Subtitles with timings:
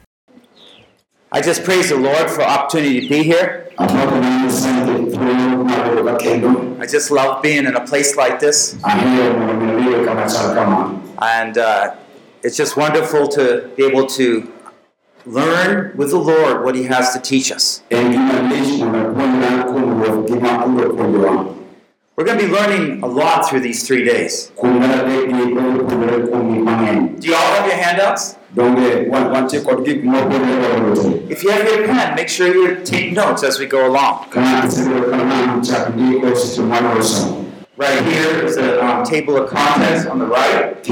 [1.33, 3.69] I just praise the Lord for opportunity to be here.
[6.81, 8.77] I just love being in a place like this,
[11.21, 11.97] and uh,
[12.43, 14.53] it's just wonderful to be able to
[15.27, 17.83] learn with the Lord what He has to teach us.
[22.17, 24.51] We're going to be learning a lot through these three days.
[24.57, 24.69] Do
[27.29, 28.37] you all have your handouts?
[31.29, 34.31] If you have your pen, make sure you take notes as we go along.
[37.77, 40.83] Right here is a um, table of contents on the right.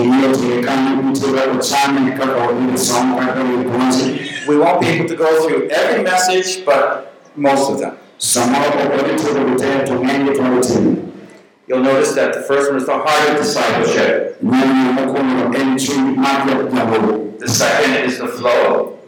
[4.46, 7.96] We won't be able to go through every message, but most of them.
[11.66, 14.38] You'll notice that the first one is the heart of discipleship.
[17.38, 18.98] The second is the flow.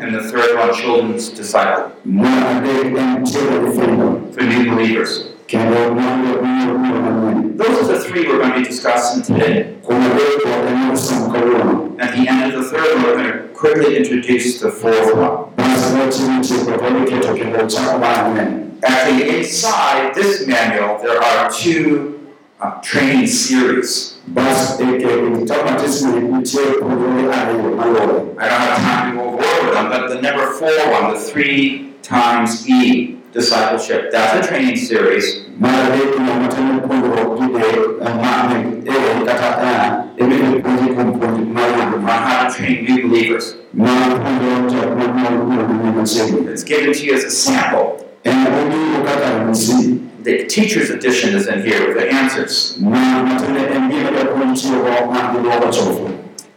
[0.00, 1.92] And the third one, children's disciple.
[4.32, 5.28] For new believers.
[7.56, 9.76] Those are the three we're going to be discussing today.
[12.00, 15.52] At the end of the third one, we're going to quickly introduce the fourth one.
[18.84, 24.18] Actually, inside this manual, there are two uh, training series.
[24.34, 25.00] I don't
[28.38, 33.18] have time to go over them, but the number four one, the three times E
[33.32, 35.46] discipleship, that's a training series.
[42.56, 43.56] Train new believers.
[46.48, 48.05] It's given to you as a sample.
[50.22, 52.76] The teacher's edition is in here with the answers.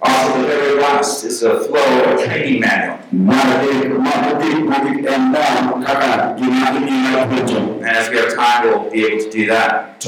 [0.01, 2.97] Also, the very last is a flow or training manual.
[7.79, 9.99] And as we have time, we'll be able to do that.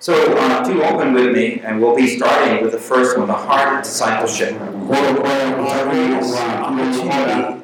[0.00, 3.34] So, uh, do open with me, and we'll be starting with the first one, the
[3.34, 4.54] heart of discipleship.
[4.58, 4.90] Opportunity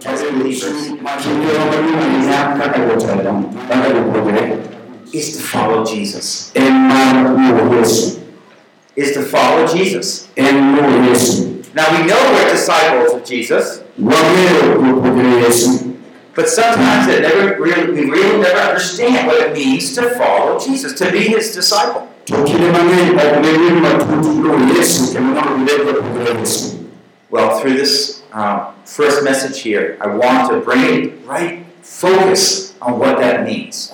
[0.06, 0.90] as believers
[5.14, 6.52] is to follow Jesus.
[8.96, 10.28] Is to follow Jesus.
[11.74, 13.82] Now we know we're disciples of Jesus,
[16.34, 20.92] but sometimes it never really, we really never understand what it means to follow Jesus,
[20.98, 22.10] to be His disciple.
[27.30, 33.18] Well, through this uh, first message here, I want to bring right focus on what
[33.20, 33.92] that means.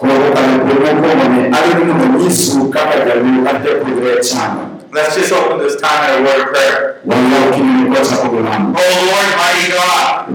[4.94, 7.00] Let's just open this time in a word of prayer.
[7.06, 7.08] Oh
[9.08, 10.28] Lord, mighty God,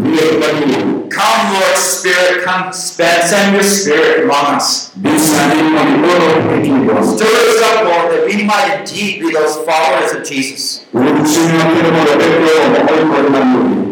[1.11, 4.91] come, Lord Spirit, come, spend, send your Spirit among us.
[4.93, 5.13] Stir
[7.29, 10.83] us up, Lord, that we might indeed be those followers of Jesus.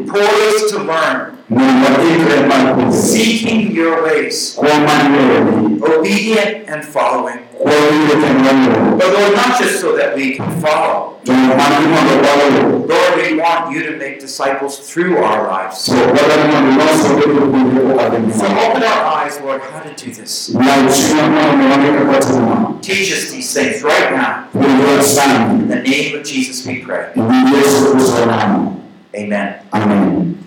[0.10, 1.38] Poised to learn,
[2.92, 7.45] seeking your ways, obedient and following.
[7.58, 11.20] But Lord, not just so that we can follow.
[11.26, 15.80] Lord, we want you to make disciples through our lives.
[15.80, 16.14] So open
[18.84, 20.48] our eyes, Lord, how to do this.
[22.82, 24.50] Teach us these things right now.
[24.54, 27.12] In the name of Jesus we pray.
[29.16, 29.62] Amen.
[29.74, 30.46] Amen.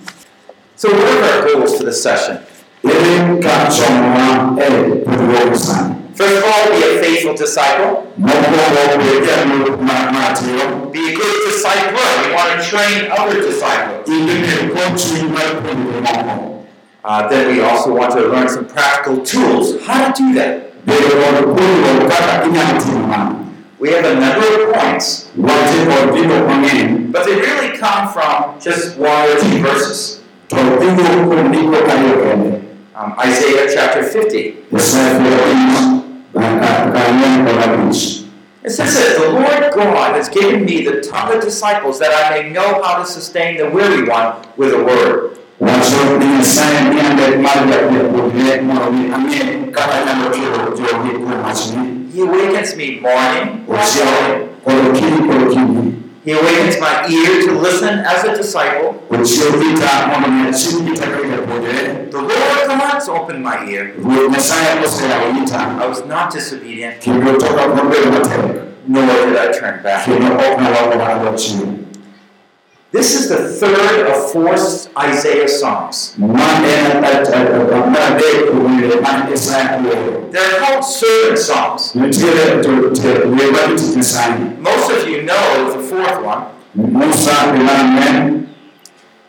[0.77, 2.45] So what are our goals for this session?
[6.19, 8.13] First of all, be a faithful disciple.
[8.19, 8.33] Be
[11.13, 12.11] a good discipler.
[12.27, 14.09] We want to train other disciples.
[17.05, 19.81] Uh, then we also want to learn some practical tools.
[19.87, 20.73] How to do that.
[23.79, 25.31] We have a number of points,
[27.13, 30.21] but they really come from just one or two verses.
[32.97, 34.57] Um, Isaiah chapter 50.
[38.65, 42.51] It says the Lord God has given me the tongue of disciples that I may
[42.51, 45.39] know how to sustain the weary one with a word.
[52.13, 54.49] He awakens me morning, Ochiewo
[56.35, 56.79] kod okinyi kod okinyi.
[56.79, 59.03] He awakens my ear to listen as a disciple.
[59.11, 62.11] Ochiewo ita mondo mi achiw ita kaka japuonjre.
[62.11, 63.95] The Lord commands open my ear.
[63.97, 69.37] Ruoth Nyasaye oseyawo ita I was not disobedient, kendo to ok nobedo matek nor did
[69.37, 70.09] I turn back.
[72.91, 74.55] This is the third of four
[74.99, 76.15] Isaiah songs.
[80.33, 81.95] They're called servant songs.
[84.61, 86.45] Most of you know the fourth one.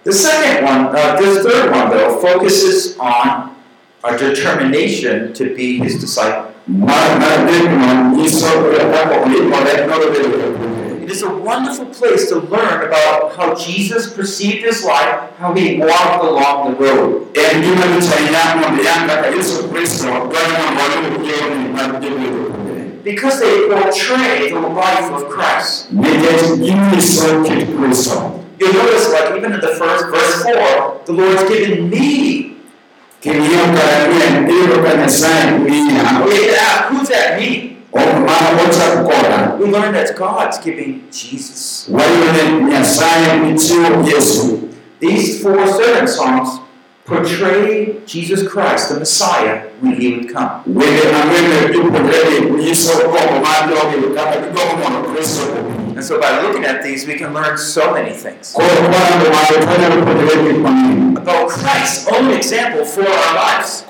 [0.05, 3.53] The second one, uh, this third one, though, focuses on
[4.05, 6.53] our determination to be his disciple.
[11.09, 11.15] Mar mar adekno nyiso kaka oikore mondo bedo japuonjre.
[11.15, 15.79] It is a wonderful place to learn about how Jesus perceived his life, how he
[15.79, 17.37] walked along the road.
[17.37, 22.39] En gima lich ahinya mondo iyang kaka Yesu Kristo dwaro mondo waluw yorni mag jobedo
[22.45, 23.03] japuonjre.
[23.03, 25.91] Because they portray the life of Christ.
[25.93, 28.45] Nikech ginyiso kit Kristo.
[28.59, 32.55] You'll notice, like even in the first verse 4, the Lord's given me.
[33.21, 37.68] King'iyo kar ang'wen iyudo ka Nyasaye miya We can ask, who's that me?
[37.93, 41.87] Ok mana ochako koda We learn that God's giving Jesus.
[41.89, 44.59] wayudo ni Nyasaye nichiwo Yesu.
[44.99, 46.59] These four servant songs
[47.05, 50.61] portray Jesus Christ, the Messiah, when he would come.
[50.67, 55.79] Wende ang'wen jopuonjregi nyiso gombo mar jogi kaka gigombo mondo Kristo obi.
[55.97, 58.53] And so by looking at these, we can learn so many things.
[58.53, 61.17] Koro kwarando malo wanyalo puonjore gik mang'eny.
[61.17, 63.83] About Christ's own example for our lives.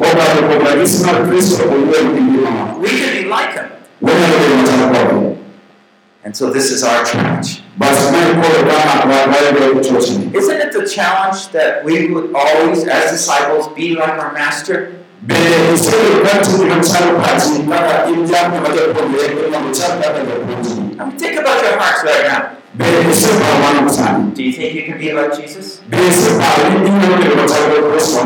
[6.24, 7.62] And so this is our challenge.
[7.78, 10.34] Bas mae koro kama wa- wayudo chochni.
[10.36, 14.96] Isn't it the challenge that we would always, as disciples, be like our master?
[15.26, 21.00] Bende isebedo ka timi machalo pachi kaka in jalno ma japuonjre mondo ichal kaka japuonjni.
[21.00, 22.42] I mean, think about your hearts right now.
[22.78, 24.32] Bende iseparo mano sani.
[24.36, 27.80] Do you think you can be like Jesus Bende iseparo ni inyalo bedo machal gi
[27.92, 28.24] Kristo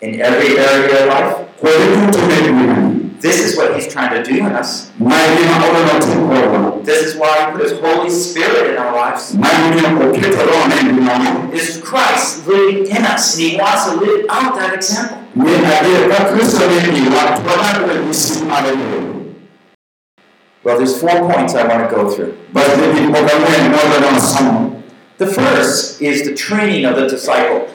[0.00, 1.32] in every area of your life?
[3.20, 3.22] Kuonde duto mek ngimani.
[3.22, 4.90] This is what he's trying to do in us.
[4.98, 6.84] Mae gima odwaro notim kodwa.
[6.84, 9.34] This is why he put his Holy Spirit in our lives.
[9.34, 11.54] Mae gimomiyo oketo rohone ngimawa.
[11.54, 15.18] It's Christ living in us, and he wants to live out that example.
[15.34, 19.34] Ni adier ka Kristo ni ngima, to wadwaro ranyisi mare bedo.
[20.64, 22.36] Well, there's four points I want to go through.
[22.52, 24.82] Bas gik moko ang'wen mwadwaro somo.
[25.18, 27.68] The first is the training of the disciple.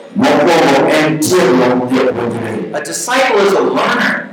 [2.74, 4.28] A disciple is a learner.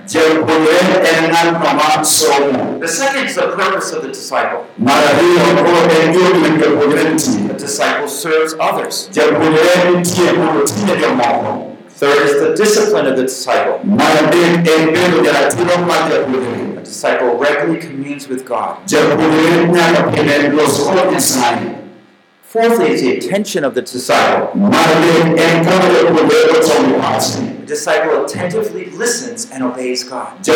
[2.80, 4.66] The second is the purpose of the disciple.
[7.48, 9.08] The disciple serves others.
[11.90, 13.80] Third is the discipline of the disciple.
[16.78, 18.78] A disciple regularly communes with God.
[22.50, 24.60] Fourthly is the attention of the disciple.
[24.60, 24.74] The
[27.68, 30.48] disciple attentively listens and obeys God.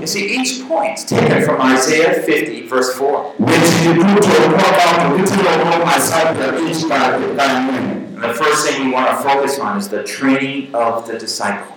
[0.00, 3.34] You see, each point taken from Isaiah 50, verse 4.
[3.38, 7.84] Wechegi duto kwakawo to gitero kuom Isaya prabich kar kar ang'wen.
[8.14, 11.76] And the first thing we want to focus on is the training of the disciple.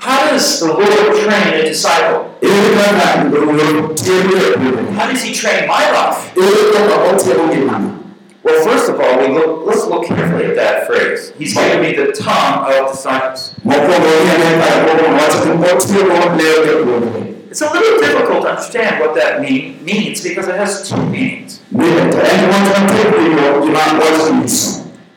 [0.00, 0.26] Ma mokwongo wadwani ane puonjruok japuonjre.
[0.26, 2.30] How does the Lord train a disciple?
[2.42, 4.94] Ere kaka Ruoth tiego japuonjre?
[4.94, 6.36] How does He train my life?
[6.36, 7.92] Ere kaka otiego ngimani?
[8.42, 11.32] Well, first of all, we look, let's look carefully at that phrase.
[11.38, 13.54] He's given me the tongue of disciples.
[13.64, 17.26] Mokwongo ine kaka Ruoth wacho ni otiego leo japuonjre.
[17.50, 21.60] It's a little difficult to understand what that mean, means because it has two meanings.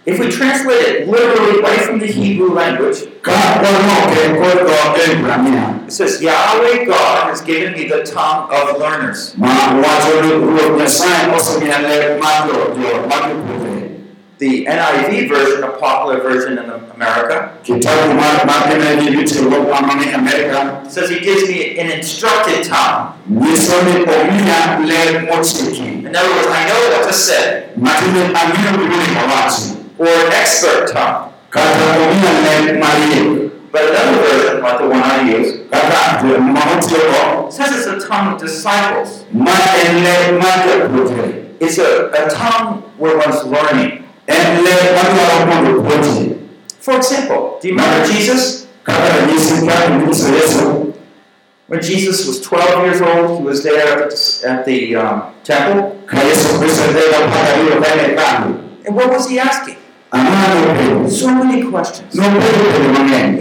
[0.09, 2.97] If we translate it literally right from the Hebrew language,
[5.85, 9.35] it says, Yahweh God has given me the tongue of learners.
[14.39, 17.51] The NIV version, a popular version in America,
[20.89, 23.13] says He gives me an instructed tongue.
[26.05, 27.67] In other words, I know what to say.
[29.99, 31.33] Or an expert tongue.
[33.71, 35.49] But another version, like the one I use,
[37.53, 39.25] says it's a tongue of disciples.
[41.59, 44.07] It's a, a tongue where one's learning.
[46.79, 48.67] For example, do you remember Jesus?
[51.67, 54.03] When Jesus was 12 years old, he was there
[54.47, 55.99] at the, um, temple.
[58.85, 59.75] And what was he asking?
[60.11, 62.13] So many questions.
[62.13, 62.19] He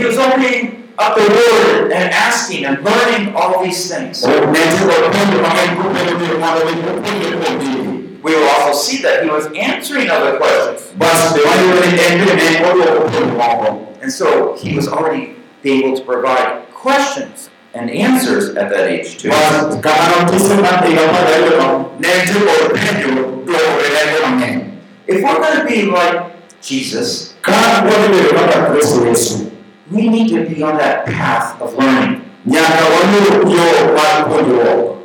[0.05, 4.23] was opening up the Word and asking and learning all these things.
[4.27, 9.23] nentiere upendo mang'eny kupendo biro mondo mi upuonje kuom gigi We will also see that
[9.25, 10.93] he was answering other questions.
[10.99, 13.69] bas be wayudo ni en bende ne odwoko penjo moko
[14.03, 19.31] And so he was already able to provide questions and answers at that age too.
[19.31, 21.69] bas kamano tise mar higa mar ariyono
[22.01, 23.09] ne nitie kod penjo
[23.47, 24.65] duoko lembe mang'eny
[25.07, 29.51] If we're going to be like Jesus, ka wadhi bedo kaka kristo yesu
[29.91, 32.21] we need to be on that path of learning.
[32.47, 34.99] nyaka waluw yo mar puonjruok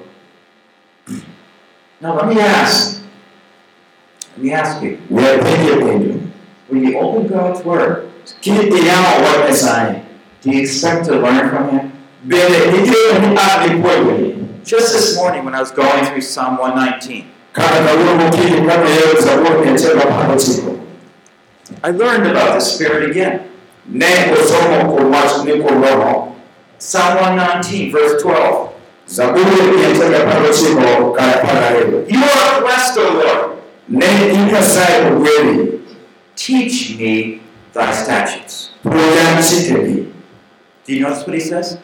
[2.02, 3.00] Now let me ask,
[4.36, 6.20] let me ask you, we penjo penjo
[6.68, 8.10] when you open God's Word,
[8.42, 10.02] kiyawo wach nyasaye
[10.42, 11.92] do you expect to learn from Him?
[12.26, 14.30] bende nitie ni an ipuonjori
[14.66, 17.26] Just this morning when I was going through Psalm 119,
[21.84, 23.50] I learned about the Spirit again.
[26.78, 28.74] Psalm 119, verse 12.
[29.08, 33.58] zaburi mia achiel apar gochiko kar apar gariyo You are blessed, O Lord.
[36.36, 37.42] Teach me
[37.74, 38.70] thy statutes.
[40.86, 41.78] Do you notice what he says?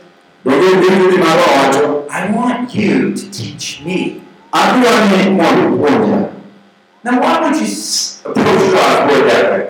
[0.46, 4.22] I want you to teach me.
[7.04, 7.68] Now, why would you
[8.26, 9.66] approach God's Word that way?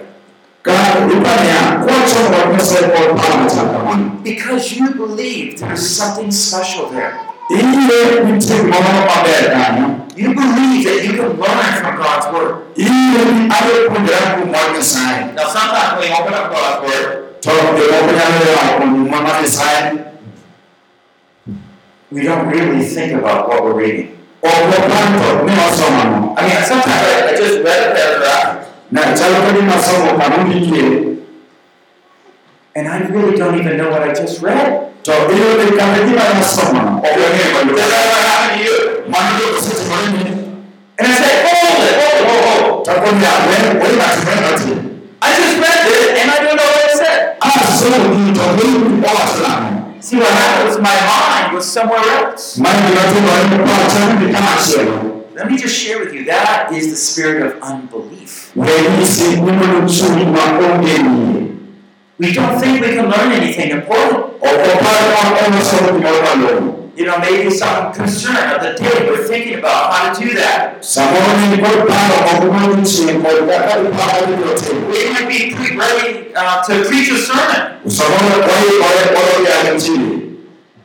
[0.61, 0.71] ka
[1.07, 7.13] ipaniya kwachomo wach nyasaye kod paro machal kamano Because you believe there's something special there.
[7.49, 9.87] iyie nitie gimoro maber kanyo
[10.19, 12.55] You believe that you can learn from God's Word.
[12.75, 17.41] iyie ni adwa puonjora kuom wach nyasaye Now, sometimes when you open up God's Word,
[17.41, 20.05] to jomoko nyalo yawo kuom muma mar nyasaye
[22.11, 24.18] we don't really think about what we're reading.
[24.41, 28.69] Wasomano I mean, sometimes I, I just read a paragraph
[32.75, 34.89] and I really don't even know what I just read.
[34.89, 35.13] ni
[40.99, 43.15] And I say, hold it, oh, hold oh, oh, it, hold
[43.83, 43.99] it,
[44.67, 44.83] it.
[45.21, 47.39] I just read this and I don't know what it said.
[50.01, 50.77] See what happens?
[50.81, 52.57] my mind was somewhere else.
[52.57, 56.89] mano gima timore ni pacha ni kamachielo Let me just share with you that is
[56.89, 58.51] the spirit of unbelief.
[58.55, 61.49] wenyisi ni mono chunyi ma onge yie
[62.19, 64.29] We don't think we can learn anything important.
[66.99, 70.83] You know, maybe some concern of the day we're thinking about how to do that.
[74.91, 77.79] We might be ready uh, to preach a sermon,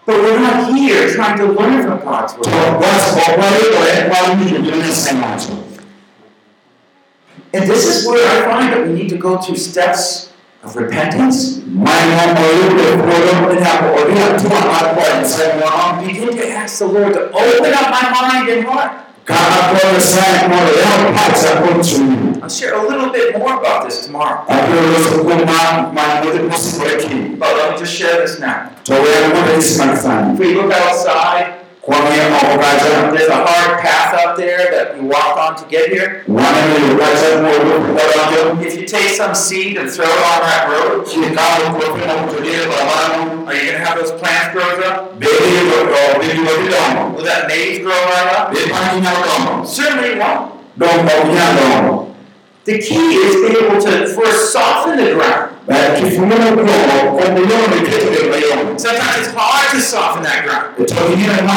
[0.07, 2.47] but we're not here trying to learn from God's Word.
[7.53, 10.31] And this is where I find that we need to go through steps
[10.65, 11.61] of repentance.
[11.75, 17.13] mano oyudo thuolo nyaka odhi atua mar kwayo nyasaye mono Begin to ask the Lord
[17.15, 18.93] to open up my mind and heart.
[19.25, 23.85] ka akwayo nyasaye mondo yaw pacha kod chunyi I'll share a little bit more about
[23.89, 24.45] this tomorrow.
[24.49, 26.05] abiro loso kuom ma ma
[26.51, 28.69] mosikore kiny But let me just share this now.
[28.85, 33.35] to wer mondo nyisi mag sani If we look outside, kwang'iyo oko kacha there's a
[33.35, 36.25] hard path out there that we walk on to get here.
[36.27, 40.69] waneno yo kacha muodo wadonjo If you take some seed and throw it on that
[40.71, 44.65] road, kikawo puothe moko to diere baramano are you going to have those plants grow
[44.89, 45.19] up?
[45.21, 48.51] bende yudo to bende gidongo Will that maize grow right up?
[48.53, 50.53] be pangi nyalo dongo Certainly won't.
[50.79, 52.15] dong ok nyal
[52.65, 55.54] The key is being able to first soften the ground.
[55.69, 60.95] Kifungo mokwongo kombo yono iketo del mayom Sometimes it's hard to soften that ground, to
[60.95, 61.57] ingine ma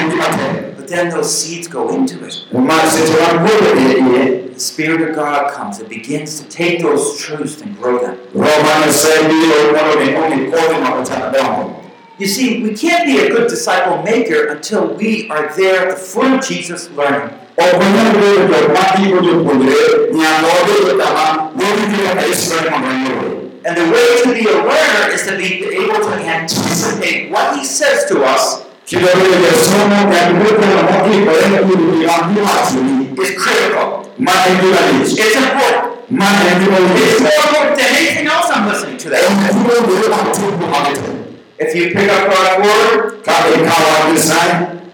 [0.00, 2.46] en gima tek but then those seeds go into it.
[2.52, 7.60] ma seche mag golo The Spirit of God comes and begins to take those truths
[7.60, 8.16] and grow them.
[8.34, 11.82] roho mar nyasaye biro mondo mi omi kodhi ma ochak dongo
[12.18, 16.02] You see, we can't be a good disciple maker until we are there at the
[16.02, 17.28] foot of Jesus learning.
[17.58, 19.80] Ok onyal bedo jok ma iko jopuonjre
[20.12, 21.24] nyaka wabedo kama
[21.58, 23.36] wawinjo kaka yesu ber mondo oyude
[23.66, 28.04] And the way to be aware is to be able to anticipate what He says
[28.10, 28.98] to us is
[33.42, 34.06] critical.
[34.06, 35.72] It's important.
[36.78, 39.08] It's more important than anything else I'm listening to
[41.58, 43.26] If you pick up God's Word,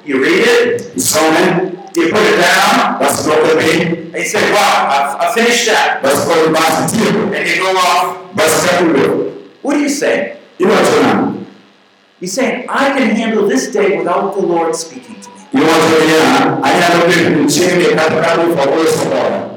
[0.07, 0.99] you read it,
[1.97, 6.01] you put it down, bas duoke piny and you say, Wow, I've, I've finished that.
[6.03, 8.17] koro bas itieko And you go off.
[8.37, 9.33] chako wuoth
[9.63, 10.37] What do you say?
[10.59, 11.45] iwacho nang'o
[12.21, 15.41] He's saying, I can handle this day without the Lord speaking to me.
[15.53, 19.49] iwazoya anyalo bedo chienge kata kalufa oweso koda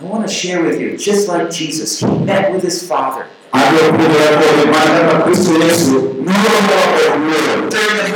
[0.00, 3.26] I want to share with you, just like Jesus, he met with his Father.
[3.52, 5.92] adwa puonjora kode mana kaka kristo yesu
[6.26, 8.08] nolombowa kod wuoyo During the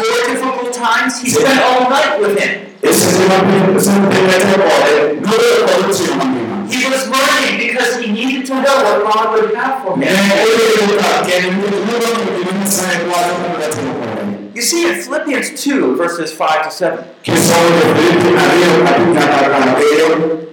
[0.87, 2.52] times, he spent all night with him.
[2.83, 4.93] seche mapinete kode
[5.25, 9.55] noloyo kod otieno mangima He was learning because he needed to know what God would
[9.61, 10.02] have for him.
[10.02, 14.25] oyeyo ka kendo noloyo gima nyasaye wacho kaka gatimo kode
[14.57, 20.07] You see in Philippians 2, verses 5 to 7, kisomo jofilipi ariyo abich nyaka abiriyo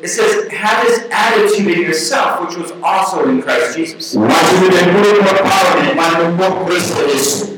[0.04, 4.16] it says, Have this attitude in yourself, which was also in Christ Jesus.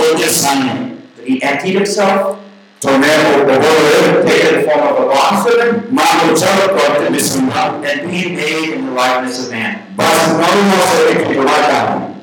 [1.15, 2.38] But he emptied himself,
[2.82, 8.36] to ne obolore taking the form of a bondservant, ma ochalo kod misumba and being
[8.36, 9.72] made in the likeness of man.
[9.96, 12.15] bas noloso kido mar dhano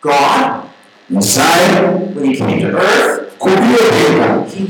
[0.00, 0.64] God,
[1.08, 3.34] when he came to earth,
[4.54, 4.62] he,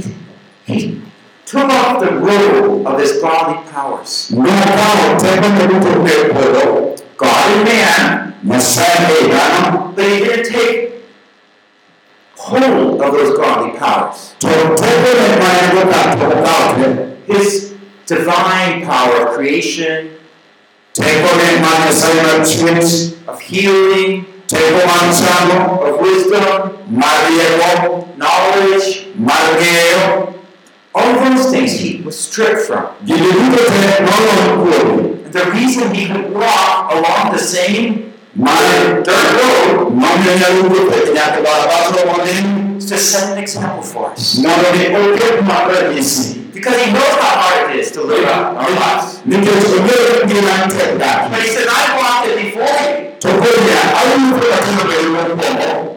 [0.67, 1.03] he
[1.49, 4.31] took off the robe of his godly powers.
[7.17, 8.35] God and man,
[9.97, 10.93] but he didn't take
[12.37, 14.35] hold of those godly powers.
[17.27, 17.75] His
[18.05, 20.19] divine power of creation,
[23.27, 26.79] of healing, of wisdom,
[28.19, 29.07] knowledge,
[30.99, 32.85] all those things he was stripped from.
[33.05, 38.13] gigi duto te noloyo kuome And the reason he could walk along the same
[39.05, 44.39] dirt road mamiyo nyalo wuotho nyaka barabara moling is to set an example for us.
[44.43, 48.57] mondo mi oket mar ranyisi Because he knows how hard it is to live out
[48.57, 49.21] our lives.
[49.27, 52.95] nikech ong'eyo gima en tek dak But he said, I walked it before you.
[53.23, 55.97] to konya awuotho katimo bedo mokwongo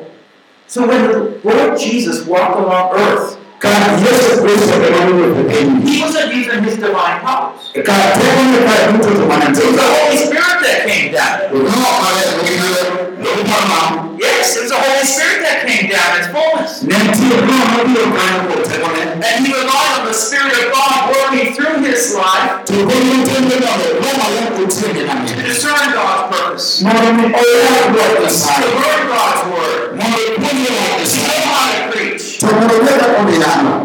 [0.68, 3.70] So when the Lord Jesus walked along earth, ka
[4.04, 7.62] yesu kristo ema nowuotho e piny he wasn't using his divine powers.
[7.88, 11.08] God teko ne ka duto to mana It was tek the Holy Spirit that came
[11.14, 13.11] down.
[13.32, 16.84] Yes, it was the Holy Spirit that came down in its fullness.
[16.84, 21.16] ne nitie roho mabiro kanyo kuom tekone And he relied on the Spirit of God
[21.16, 27.26] working through his life to kono tende mondo roho to discern God's purpose, mondo mi
[27.32, 32.38] oyal to learn God's word, mondo ipuonjre wach to know how to preach.
[32.40, 33.76] to mondo obed kod yano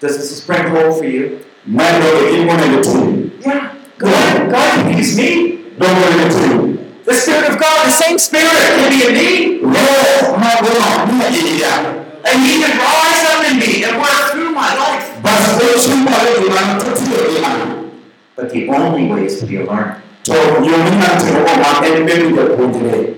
[0.00, 1.40] Does this spring hold for you?
[1.66, 3.74] medo gik monego tim Yeah.
[3.98, 5.30] God, God can use me.
[5.78, 6.73] dongo onego tim
[7.04, 9.30] The Spirit of God, the same Spirit can be in me.
[9.60, 14.72] roho magono nie iya And he can rise up in me and work through my
[14.72, 15.04] life.
[15.20, 17.92] bas ochungore gimano to tiyo gi an
[18.36, 20.00] But the only way is to be a learner.
[20.24, 20.32] to
[20.64, 23.14] yo minyalo timogo ma en bedo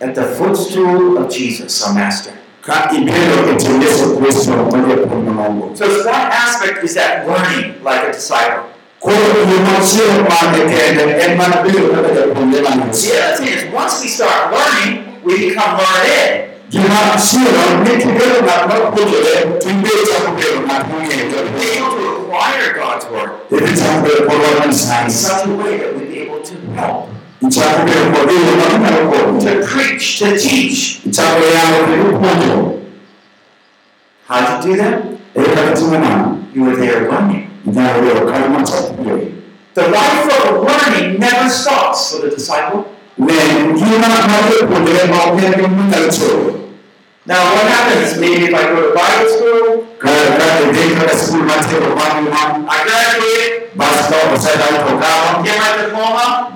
[0.00, 2.32] At the footstool of Jesus, our Master.
[2.62, 8.06] ka ibedo tie yesu kristo ma japuonj malongo So that aspect is that learning like
[8.06, 8.69] a disciple.
[9.00, 13.64] Koro yo machielo mane kende en mana bedo kaka japuonjre man The other thing is
[13.72, 16.50] once we start learning, we become learned.
[16.70, 18.38] gima chielo ni kibedo
[19.60, 24.20] to ibiro chako bedo ng'at mong'eyo We're able to acquire God's word idhi chako bedo
[24.28, 24.66] kod wach
[25.04, 27.08] in such a way that we'll be able to help,
[27.42, 29.02] ichako bedo kod yo ma inyalo
[29.44, 31.00] to preach, to teach.
[31.10, 32.76] kendo
[34.30, 34.94] How'd you do that?
[35.34, 37.49] ere kaka timo mano You were there learning.
[39.74, 42.86] The life of learning never stops for the disciple.
[47.26, 48.18] Now, what happens?
[48.18, 49.86] Maybe if I go to Bible school,
[52.66, 53.76] I graduate,
[55.44, 56.50] get my diploma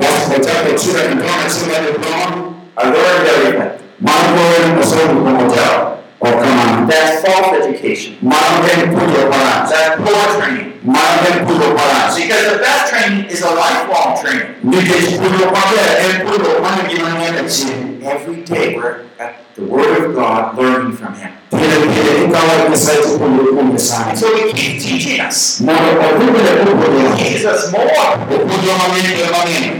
[2.77, 3.71] I learned everything.
[6.25, 8.13] Mano koro en osomo kuom jao ok kamano That's false education.
[8.23, 10.69] mano en puonjruok marach That's poor training.
[10.85, 14.49] mano en puonjruok marach Because the best training is a lifelong training.
[14.65, 19.97] nikech puonjruok maber en puonjruok mane ngima nyaka chieng Every day we're at the Word
[20.05, 21.31] of God learning from Him.
[21.51, 25.61] pile pile ikawo nyasaye tipuonjore kuom nyasaye So He keeps teaching us.
[25.61, 26.51] mondo odhi mbele
[27.17, 27.89] He teaches us more.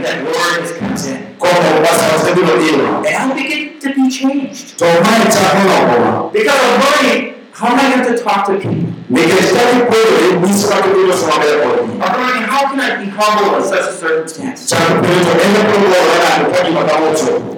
[0.01, 1.24] That Word is comes in.
[1.45, 4.77] Komo basa wasebiro And I begin to be changed.
[4.79, 8.91] to mae chako lokowa Because I'm learning, how am I going to talk to people?
[9.09, 13.09] nikech ka ipuonjori nyiso kaka ibiro loso maber kodgi I'm learning, how can I be
[13.09, 14.69] humble in such a circumstance?
[14.69, 17.51] chako penjo en koluwore nade ka gima kama ochopo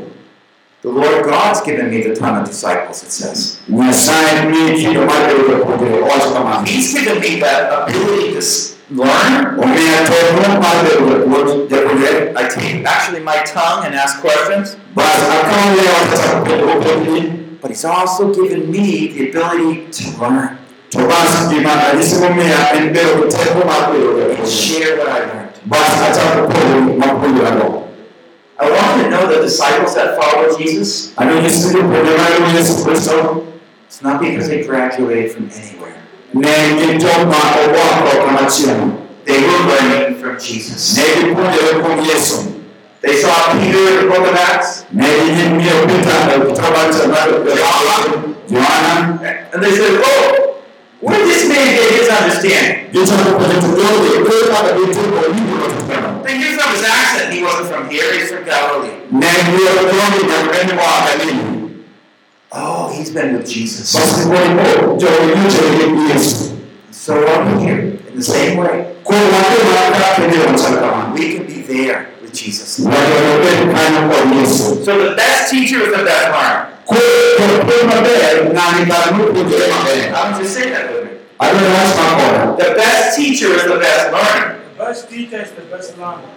[0.83, 3.59] The Lord God's given me the ton of disciples, it says.
[3.69, 8.41] nyasaye miyi kido mar bedo japuonjre owacho kamano He's given me the ability to,
[8.89, 9.59] s- learn.
[9.63, 14.77] omiyo teko mar bedo japuonj japuonjre I take actually my tongue and ask questions.
[14.95, 20.57] bas akawo lewa kachako penjo penjni But He's also given me the ability to learn
[20.91, 25.19] to bas gima ranyisi momiya en bedo gi teko mar bedo and share what I
[25.19, 25.53] learned.
[25.65, 27.83] bas achako puonjo mapuonjorago
[28.59, 31.13] I want to know the disciples that follow Jesus.
[31.17, 33.43] ano nyisi jopuonje mag yesu kristo
[33.87, 35.95] It's not because they graduated from anywhere.
[36.33, 38.87] Ne gin joma owako kamachielo
[39.25, 40.97] They were learning from Jesus.
[40.97, 42.37] ne gipuonjore kuom yesu
[43.01, 47.27] They saw Peter in the book of Acts, ne ging'iyo Peter kitabu mar
[48.49, 49.19] Yohana
[49.53, 50.55] and they said, "Oh,
[51.01, 55.73] where did this man get his understanding?" gichako puonjo to jogi ere kaka gitieko winjruok
[55.89, 58.95] teno They knew from his accent he wasn't from here; he's from Galilee.
[62.51, 63.93] Oh, he's been with Jesus.
[63.93, 66.55] bas gipuonjo jogi nyochore gi Yesu
[66.91, 67.79] So are we here
[68.09, 68.85] in the same way.
[69.03, 72.79] kuom wake mar kaka kende machal kamano We can be there with Jesus.
[72.79, 76.67] wadwaro bed kanyo kod Yesu So the best teacher is the best learner.
[76.87, 77.01] Koro
[77.39, 81.11] japuonj maber ng'ani kar mopuonjore I want you to say that with me.
[81.39, 84.55] adwaro wach makoda The best teacher is the best learner.
[84.55, 86.31] The best teacher is the best learner.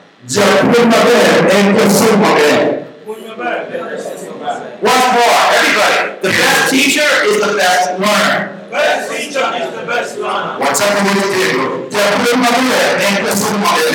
[3.11, 3.91] Japuonj maber en jasom maber Who's the best?
[3.91, 4.61] Best is the best.
[4.83, 5.99] Once more, everybody.
[6.23, 8.39] The best teacher is the best learner.
[8.71, 10.59] Best teacher is the best learner.
[10.61, 13.95] wachako mondo tego japuonj maber en jasom maber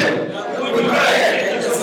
[0.59, 1.35] Who's the best?
[1.55, 1.75] Is.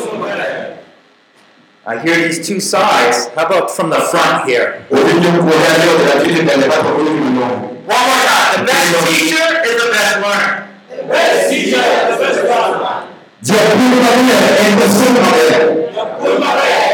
[1.85, 3.27] I hear these two sides.
[3.35, 4.85] How about from the front here?
[4.91, 8.53] owinjo kuonde ariyo lakini mbele kaka owinjo malong'o One more time.
[8.57, 10.69] The best teacher is the best learner.
[10.91, 13.03] The Best teacher is the best learner.
[13.43, 15.83] japuonj maber en jasom maber
[16.21, 16.93] Who's the best?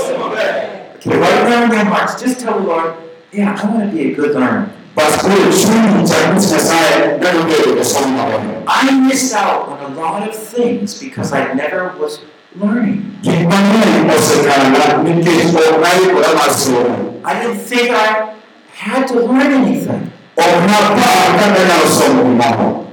[0.00, 1.22] Is the best.
[1.22, 2.94] Okay, right now in your hearts, just tell the Lord,
[3.32, 4.70] yeah, I want to be a good learner.
[4.94, 10.34] bas koro chunyi chakich nyasaye nyalo bedo jasom I missed out on a lot of
[10.34, 12.20] things because I never was
[12.56, 13.16] learning.
[13.22, 18.34] gik mang'eny osekala nikech ok nayikora mar somo I didn't think I
[18.74, 20.10] had to learn anything.
[20.36, 22.86] ok napar kaka nyalo somo gimoro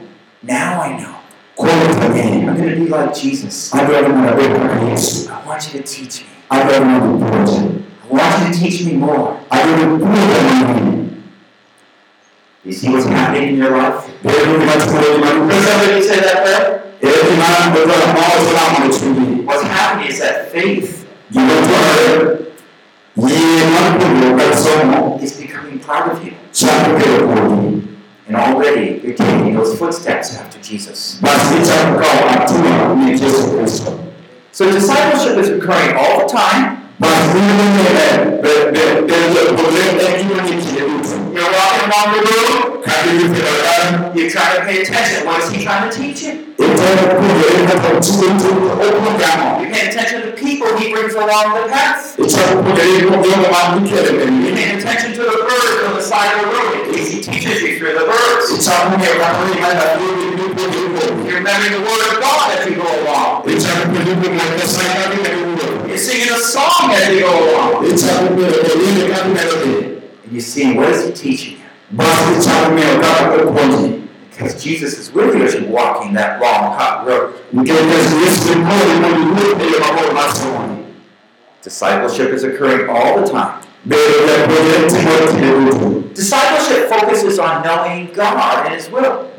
[0.43, 1.15] Now I know.
[1.60, 3.73] I'm going to be like Jesus.
[3.73, 7.76] adwaro mondo abed kaka yesu I want you to teach me.
[8.12, 9.38] Adwaro mondo puonja want you to teach me more.
[9.50, 11.08] adwaro puonja mang'eny
[12.65, 14.10] You see what's happening in your life?
[14.24, 16.82] bedo gima timore gima Can somebody say that prayer?
[17.02, 22.38] ere gima dwaro ma oselamo chunyi What's happening is that faith gima dwarore
[23.17, 26.34] yie mar puonjruok kar somo is becoming part of you.
[26.52, 27.84] chako bedo kuomi
[28.28, 31.20] And already you're taking those footsteps after Jesus.
[31.22, 33.93] bas ichako kawo atua ne yesu
[34.52, 36.87] So discipleship is occurring all the time.
[36.99, 39.03] Mas, no momento, é,
[40.47, 40.76] tem que
[41.38, 45.26] You're walking along the road, kaka githiero kan you're trying to pay attention.
[45.28, 46.34] What is he trying to teach you?
[46.58, 48.28] itemo puonjore kaka chiwo
[48.82, 52.17] opuonjamo You pay attention to the people he brings along the path.
[52.17, 56.02] ichako puonjore kuom jogo ma ikelo You're mbele paying attention to the birds on the
[56.12, 56.73] side of the road.
[56.97, 58.45] He teaches you through the birds.
[58.58, 62.76] ichako ng'eyo kaka ing'ado adieri mipuonjore kuom You're remembering the word of God as you
[62.82, 63.45] go along.
[63.45, 67.32] ichako puonjore kuom wach Nyasaye kaka imedo wuoth You're singing a song as you go
[67.45, 67.86] along.
[70.27, 71.63] And you're what is he teaching you?
[74.31, 77.33] Because Jesus is with you as you're walking that long, hot road.
[81.63, 83.63] Discipleship is occurring all the time.
[86.13, 89.31] Discipleship focuses on knowing God and His will.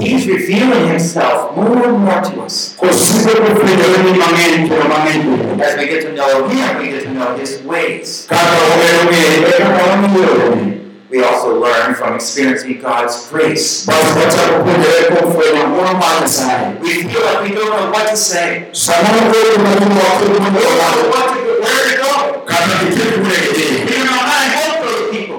[0.00, 1.98] Bedo japuonjre en chomo pachi mondo iwinj Nyasaye kod wachne He's revealing Himself more and
[1.98, 2.74] more to us.
[2.76, 7.02] kosiko kofwenyore ni mang'eny kendo mang'eny duto As we get to know Him, we get
[7.04, 8.26] to know His ways.
[8.28, 13.84] kaka wamedo ng'eye kaka wang'eyore We also learn from experiencing God's grace.
[13.86, 18.06] bas wachako puonjore kuom fwenyo ng'uono mar Nyasaye We feel like we don't know what
[18.10, 22.12] to say, samoro koro matimoko we don't know what to go, where to go.
[22.46, 23.40] kata giket kure
[23.84, 25.38] We don't know how to help those people.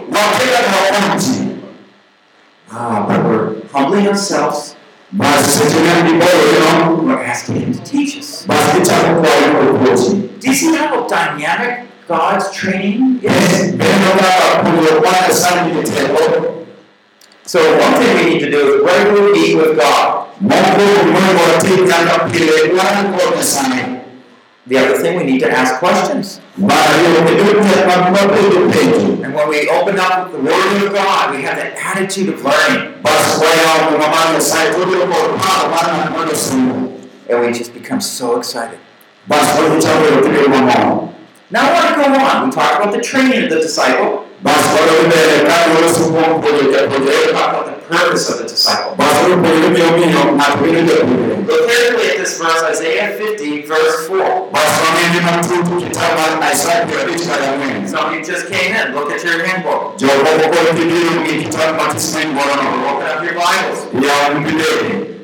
[2.72, 4.76] Wakia kaka wakony ji Ah, but we're humbling ourselves.
[5.12, 8.46] bas seche ma giboloreno We're asking Him to teach us.
[8.48, 13.76] bas gichako kwayo mondo opuonji Do you see how dynamic God's training is?
[13.76, 16.52] Bendo kaka puonjruok mar Nyasaye nigi teko
[17.46, 20.28] So one thing we need to do is regularly meet with God.
[24.72, 26.40] The other thing we need to ask questions.
[26.58, 30.94] mar ariyo kendo pile mag wabedo penjo And when we open up the Word of
[30.96, 32.96] God, we have that attitude of learning.
[33.04, 36.76] bas wayawo muma mar Nyasaye wabedo kod paro mar ng'at mondo somo
[37.30, 38.80] And we just become so excited.
[39.28, 41.12] bas wagichako bedo kibedo
[41.52, 42.38] Now I want to go on.
[42.48, 44.24] We talked about the training of the disciple.
[44.46, 48.96] basi walombele kandi wolosukumpulira pulira about the purpose of the disciple.
[51.52, 54.52] Basi olupulira byomino natulire pulira Look carefully at this verse, Isaiah 50, verse 4.
[54.52, 58.94] basi wamende matutu kitaba Isaya kirabikira yamwene Some of you just came in.
[58.96, 59.98] Look at your handbook.
[59.98, 63.80] jokobokola kibiri mu kitabo matisime ngorono Open up your Bibles.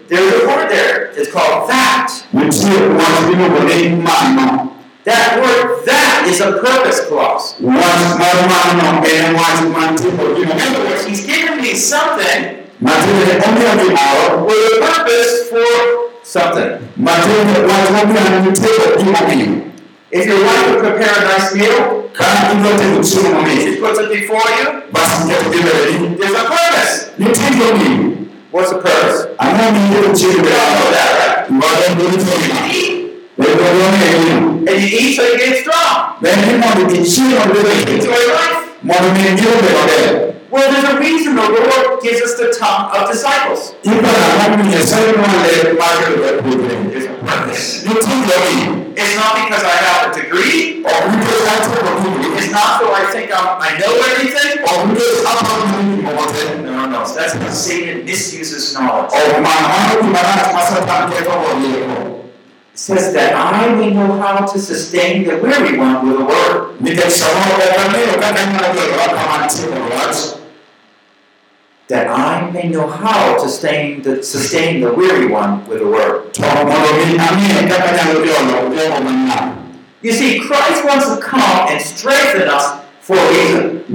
[0.10, 1.12] There's a word there.
[1.18, 2.12] It's called that.
[2.34, 4.72] mutie wantu bino bone mano
[5.04, 7.56] That word that is a purpose clause.
[7.60, 14.80] wantu marumano ene wantu mantipo bino In other words, he's given me something with a
[14.80, 16.72] purpose for something.
[16.98, 17.38] matire
[17.70, 19.62] wantu omyange mitego bino bino
[20.10, 24.00] If your wife would prepare a nice meal, kandi indote kutsuma mu mezi she puts
[24.00, 24.66] it before you,
[26.18, 27.12] there's a purpose.
[28.52, 29.28] What's the purpose?
[29.38, 31.48] ndio We kuchirira all know that, right?
[32.26, 36.16] tofina You eat, lego bone and you eat so you get strong.
[36.22, 38.60] bene mo di chiro bebe Enjoy life.
[38.84, 43.12] mo ni ndio bebe Well, there's a reason the Lord gives us the tongue of
[43.12, 43.76] disciples.
[43.84, 47.84] ipa na mami ya sai mo le marke de bebe There's a purpose.
[47.84, 50.84] It's not because I have a degree.
[50.88, 54.64] obuto ate bokubiri It's not so I think I'm, I know everything.
[54.64, 57.00] obuto apa ni mote No, no, no.
[57.04, 59.12] That's how Satan misuses knowledge.
[62.78, 66.80] Says that I may know how to sustain the weary one with a word.
[66.80, 67.42] nikashauri
[67.76, 70.38] kama kama ndio kama ntiko watu
[71.88, 76.38] That I may know how to sustain the, sustain the weary one with a word.
[80.02, 82.66] You see, Christ wants to come and strengthen us
[83.08, 83.88] for reason.
[83.88, 83.94] He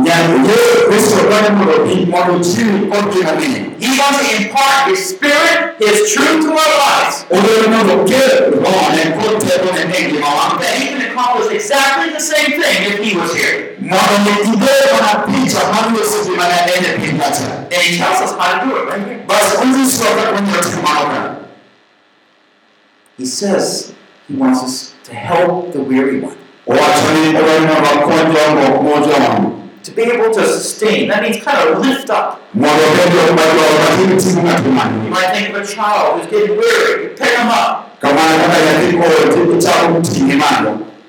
[4.00, 7.36] wants to impart His Spirit, His truth to our lives, oh,
[10.58, 13.76] that He can accomplish exactly the same thing if He was here.
[17.70, 19.04] And He tells us how to do it right?
[19.06, 19.20] Here.
[23.18, 23.92] He says
[24.26, 26.38] He wants us to help the weary one,
[29.82, 31.08] to be able to sustain.
[31.08, 32.40] That means kind of lift up.
[32.54, 32.60] You
[35.10, 38.00] might think of a child who's getting weary, you pick him up,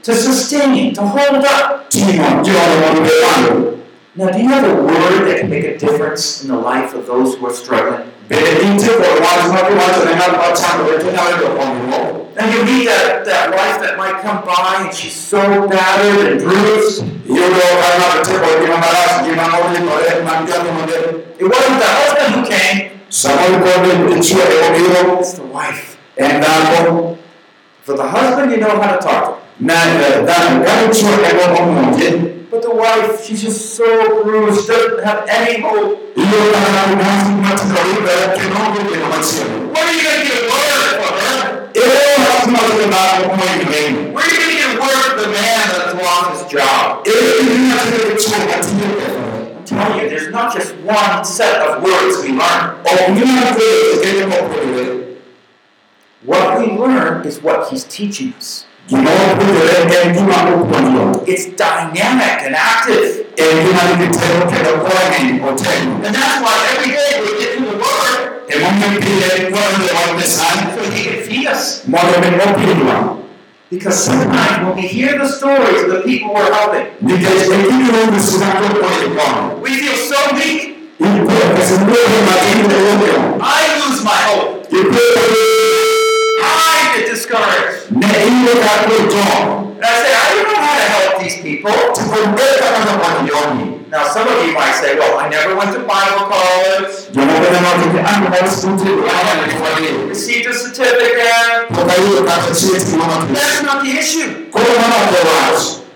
[0.03, 1.89] to sustain, to hold up.
[4.15, 7.07] Now, do you have a word that can make a difference in the life of
[7.07, 8.11] those who are struggling?
[12.35, 16.41] Now, you meet that, that wife that might come by and she's so battered and
[16.41, 17.03] bruised.
[21.39, 22.99] It wasn't the husband who came,
[25.19, 25.97] it's the wife.
[26.19, 27.15] And uh,
[27.81, 29.42] For the husband, you know how to talk to
[32.49, 35.99] But the wife, she's just so bruised, doesn't have any hope.
[39.73, 41.71] What are you going to get a word for her?
[44.13, 47.03] Where are you going to get word for the man that's lost his job?
[49.57, 52.83] I'm telling you, there's not just one set of words we learn.
[56.25, 58.65] What we learn is what he's teaching us.
[61.25, 63.25] It's dynamic and active.
[66.05, 68.43] And that's why every day we get to the word
[70.75, 71.85] so he can feed us.
[73.69, 76.85] Because sometimes when we hear the stories of the people we're helping,
[79.63, 80.61] we feel so weak.
[83.41, 84.67] I lose my hope.
[87.23, 87.87] Discouraged.
[87.95, 88.03] And
[89.79, 91.71] I say, I don't know how to help these people.
[93.87, 97.23] Now, some of you might say, well, I never went to Bible college, I
[99.87, 101.71] never received a certificate.
[103.31, 104.51] That's not the issue.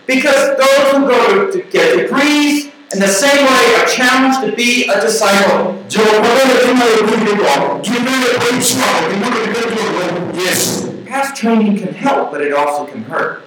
[0.07, 4.87] Because those who go to get degrees, in the same way, are challenged to be
[4.87, 5.75] a disciple.
[10.33, 10.86] Yes.
[11.17, 13.41] Past training can help, but it also can hurt.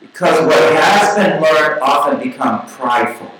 [0.00, 3.30] Because what has been learned often become prideful.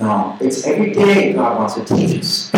[0.00, 2.50] No, it's every day God wants to teach us.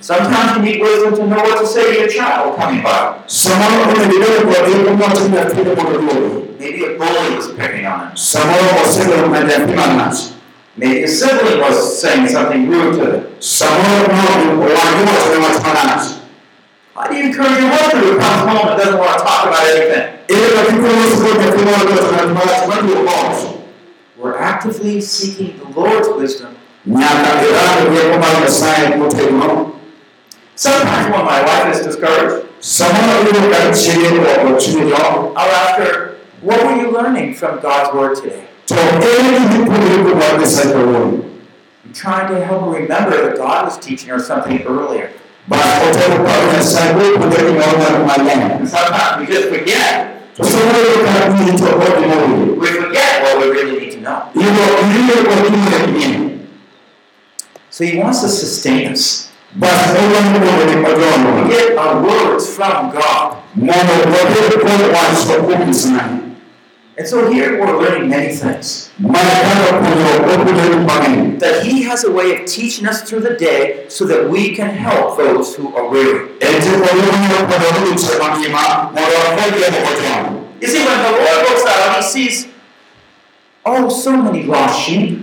[0.00, 3.18] Sometimes you need wisdom to know what to say to your child coming by.
[6.58, 8.16] Maybe a bully was picking on him.
[10.76, 13.36] Maybe a sibling was saying something rude to him.
[16.94, 19.66] How do you encourage your husband who comes home and doesn't want to talk about
[19.66, 20.18] anything?
[24.16, 26.54] We're actively seeking the Lord's wisdom.
[30.54, 32.46] Sometimes when my wife is discouraged.
[35.36, 38.46] I'll ask her, What were you learning from God's Word today?
[38.70, 41.12] To ele ndipo ile kwa Messiah wao.
[41.84, 45.10] I'm trying to help her remember that God was teaching her something earlier.
[45.48, 48.56] Basi hotel kwa Messiah kwa ndio inaona malaya.
[48.56, 50.06] And sometimes we just forget.
[50.36, 52.60] Tuseme ile kama ni to kwa ndio.
[52.60, 54.18] We forget what we really need to know.
[54.34, 54.64] Hivyo
[55.00, 56.38] ile kwa kingine.
[57.70, 59.30] So He wants to sustain us.
[59.54, 60.92] Basi ile ndio ni kwa
[61.42, 63.40] We get our words from God.
[67.00, 68.90] And so here we're learning many things.
[71.38, 74.68] That He has a way of teaching us through the day so that we can
[74.68, 76.28] help those who are weary.
[80.60, 82.48] You see, when the Lord looks out, He sees,
[83.64, 85.20] oh, so many lost sheep.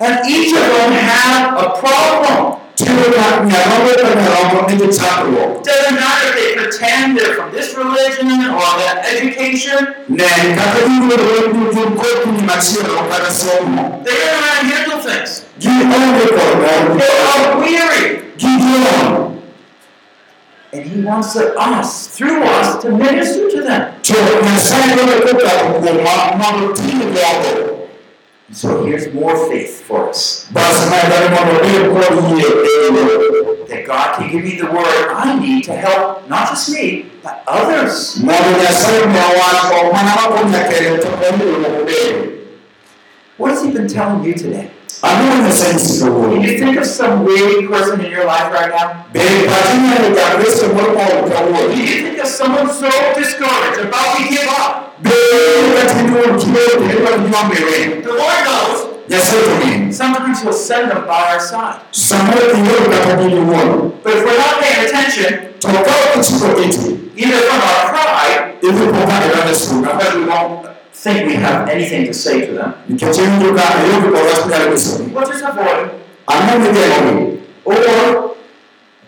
[0.00, 2.63] And each of them have a problem.
[2.74, 5.62] Tiro kwa nyarombe kwa nyarombe ni chakro.
[5.64, 11.16] Doesn't matter if they pretend they're from this religion or that education, Ne kati ndio
[11.16, 14.02] ndio kwa ni machiro kwa somo.
[14.04, 15.42] they how to handle things.
[15.58, 18.20] Gi onge kwa They are weary.
[20.72, 23.92] And He wants us, through us, to minister to them.
[28.52, 30.46] So here's more faith for us.
[30.52, 32.66] Basi na ndio mambo ndio kwa hiyo.
[33.68, 37.32] That God can give me the word I need to help not just me, but
[37.46, 38.16] others.
[38.16, 42.30] Mwana Nyasaye ni wako mwana wako nyakere kwa hiyo.
[43.38, 44.70] What has He been telling you today?
[45.00, 49.04] Can you think of some weary person in your life right now?
[49.12, 54.16] Bere patina ni ya Kristo kwa kwa Can you think of someone so discouraged, about
[54.16, 54.83] to give up?
[55.04, 58.02] Bere katika kile kile kwa mbele.
[58.02, 58.80] The Lord knows.
[59.98, 61.78] Sometimes He'll send them by our side.
[61.90, 63.40] Samuel ndio katika hiyo.
[64.04, 65.74] But if we're not paying attention, Toka
[66.14, 66.98] kuchukua kitu.
[67.16, 69.92] either from our pride, Hivi kwa kwa ile sura.
[69.92, 70.66] because we won't
[71.02, 75.04] think we have anything to say to them, Nikichenjo ka hiyo kwa watu kale kusema.
[75.14, 75.88] we'll just avoid them.
[76.26, 77.38] Anu ni ndio.
[77.64, 77.74] Or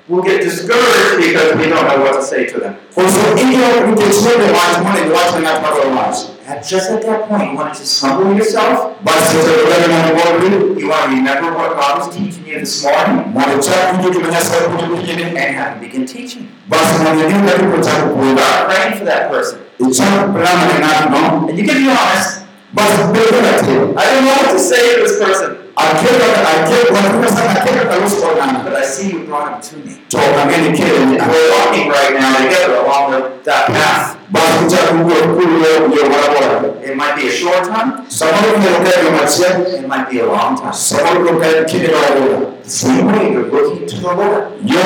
[0.09, 2.75] we'll get discouraged because we don't know what to say to them.
[2.95, 6.19] Kwa sababu hiyo kutetea watu mwana ni watu na kwa watu.
[6.51, 8.79] At just at that point, you want to just humble yourself.
[9.03, 13.25] Basi tutakwenda na mambo You want to remember what God was teaching you this morning
[13.35, 15.23] mwana cha ndio kimanyasa kwa kingine.
[15.25, 16.47] and have Him begin teaching.
[16.69, 18.43] Basi mwana ndio katika cha kuoga.
[18.43, 19.59] Start praying for that person.
[19.91, 21.49] Icha plana ni nani no?
[21.49, 22.41] And you can be honest.
[22.73, 23.71] Basi mbele yake.
[23.97, 28.17] I don't know what to say to this person, Akeka akeka kwa sana akeka karuhusu
[28.17, 28.59] kwa nani.
[28.65, 29.97] but I see you brought him to me.
[30.09, 34.17] Toka ngeni kile ni We're walking right now together along the, that path.
[34.31, 36.69] basi cha kujua kule ndio barabara.
[36.85, 39.79] It might be a short time, Sababu ndio kwa machia.
[39.79, 41.21] it might be a long time.
[41.21, 42.53] Ndio kwa kile ndio.
[42.65, 44.45] The same way you're looking to the Lord.
[44.63, 44.79] Ndio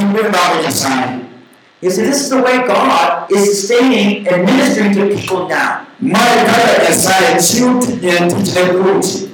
[0.00, 1.18] imbe na kwa sana.
[1.82, 5.80] You see, this is the way God is sustaining and ministering to people now.
[6.00, 8.12] Mara kada ya sai chiu tije
[8.72, 9.29] kuti.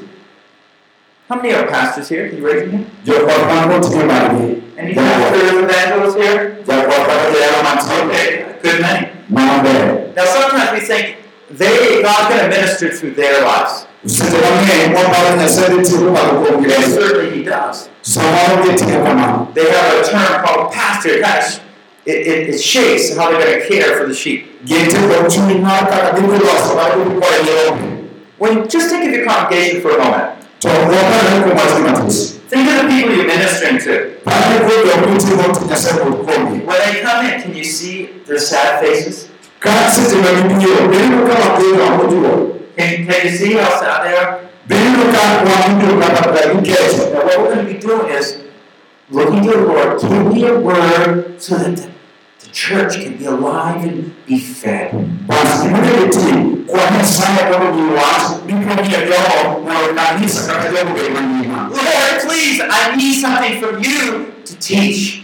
[1.29, 2.29] How many are pastors here?
[2.29, 2.87] Can you raise your hand?
[3.05, 4.63] Yo kwa mambo tije.
[4.79, 6.57] Any pastors, evangelists here?
[6.69, 8.15] Ya kwa kada ya matendo.
[8.15, 9.09] Okay, good many.
[9.29, 11.17] Now, sometimes we think
[11.51, 13.87] they God's going to minister through their lives.
[14.05, 16.83] Usitegemee kwamba na sasa tu kwa And kuongelea.
[16.95, 17.89] certainly He does.
[18.03, 21.09] Sababu ndio kama They have a term called pastor.
[21.11, 21.61] It kind
[22.07, 24.65] it, it, it shapes how they're going to care for the sheep.
[24.65, 27.79] Gente kwa chini na kaka ndio kwa sababu kwa hiyo.
[28.39, 30.36] When just think of your congregation for a moment.
[32.49, 33.93] Think of the people you're ministering to.
[36.65, 39.29] When they come in, can you see their sad faces?
[39.61, 40.07] Can, can
[43.25, 43.55] you see
[45.69, 47.11] mtu kama mkesha.
[47.13, 48.39] Now, what we're going to be doing is
[49.11, 50.03] looking to the Lord,
[50.35, 51.91] me a word so that the, the
[52.57, 54.91] church can be alive and be fed.
[61.69, 65.23] Lord, please, I need something from you to teach.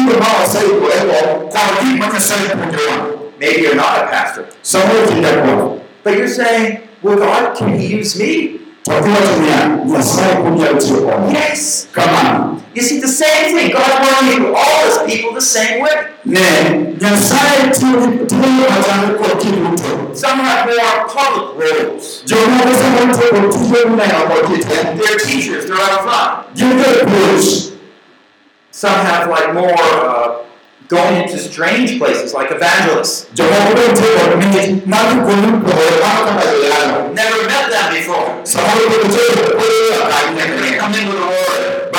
[0.05, 2.39] ndio baba sai kwa hiyo kwa hiyo mwana sai.
[3.41, 4.45] Maybe you're not a pastor,
[6.05, 8.61] but you're saying, well, God, can he use me?
[8.85, 11.89] Twakiwatumia nyasaye kunyalo tiyo kode Yes.
[11.93, 13.70] kamano You see, the same thing.
[13.72, 15.93] God's working through all his people the same way.
[16.24, 16.41] ne
[17.01, 22.22] nyasaye tiyo tiyo machal kod ji duto Some have more public roles.
[22.26, 27.72] jomoko samoro tiyo kod tije mineno kod ji te They're teachers, they're out front.
[28.70, 30.28] Some have like more uh,
[30.93, 33.26] going into strange places, like evangelists.
[37.14, 38.45] Never met them before.
[40.95, 41.93] in with word.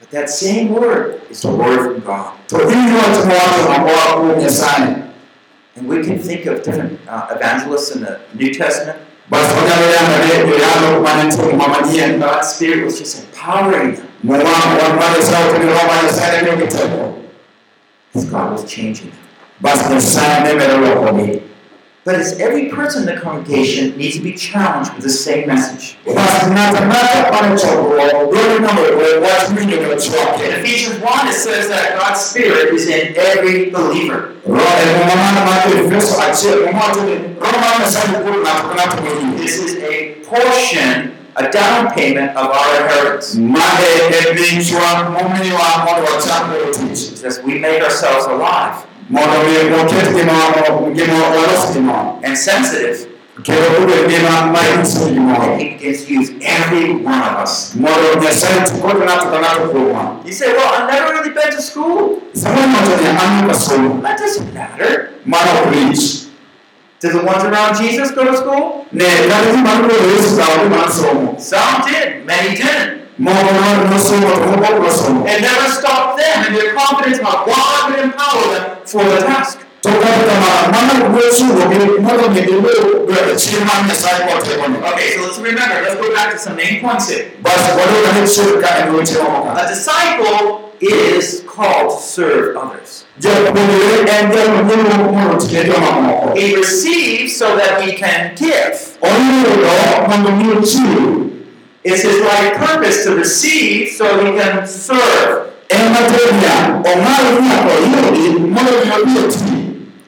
[0.00, 2.36] But that same word is the word from God.
[5.76, 8.98] And we can think of different uh, evangelists in the New Testament.
[12.18, 16.50] God's Spirit was just empowering them muma wan mar nyasaye kendo roho mar nyasaye ne
[16.50, 17.14] miyogi teko
[18.14, 19.12] as God was changing
[19.62, 19.78] but
[22.04, 25.96] But as every person in the congregation needs to be challenged with the same message.
[26.04, 26.50] In Ephesians
[30.98, 34.34] 1, it says that God's Spirit is in every believer.
[39.36, 43.34] This is a portion, a down payment of our inheritance.
[43.34, 49.72] mae minchwa momiwa mondo wacham godo tich It says we make ourselves alive mondo mi
[49.76, 53.06] waket ngimawa ngimawa walos ngimawa and sensitive,
[53.42, 57.74] kendo kubed ngima ma inyiso and He begins to use every one of us.
[57.74, 61.50] mondo nyasaye ti kod ng'ato ka ng'ato kuomwa You say, Well, I've never really been
[61.50, 62.20] to school.
[62.34, 65.10] samoro ng'ato ni an ka somo That doesn't matter.
[67.02, 68.86] Did the ones around Jesus go to school?
[68.92, 73.02] ne kata man kod yesu kawo gi mar somo Some did, many didn't.
[73.18, 77.44] moko mar nosomo to moko ok nosomo It never stopped them and their confidence how
[77.44, 79.58] God would empower them for the task.
[79.82, 85.08] to kata kamano mano wuo chunogi mondo mi giluw chir mar nyasaye kod tekone Okay,
[85.16, 87.24] so let's remember, let's go back to some main points here.
[87.42, 93.04] bas wadog ane chir ka en weche mamoko A disciple is called to serve others.
[96.36, 98.98] He receives so that he can give.
[101.84, 105.52] It's his life purpose to receive so he can serve.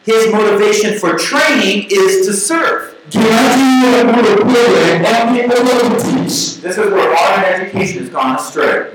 [0.04, 2.93] His motivation for training is to serve.
[6.62, 8.90] This is where modern education has gone astray.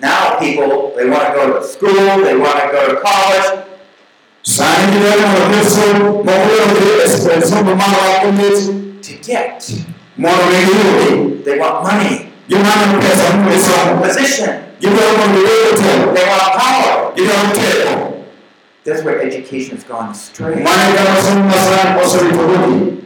[0.00, 3.64] Now people, they want to go to school, they want to go to college,
[9.02, 9.70] to get.
[10.16, 17.12] mondo mi They want money, pesa mondo gisom position, they want power.
[18.86, 20.62] That's where education has gone astray.
[20.62, 23.02] mane kama somo masani oserito rugi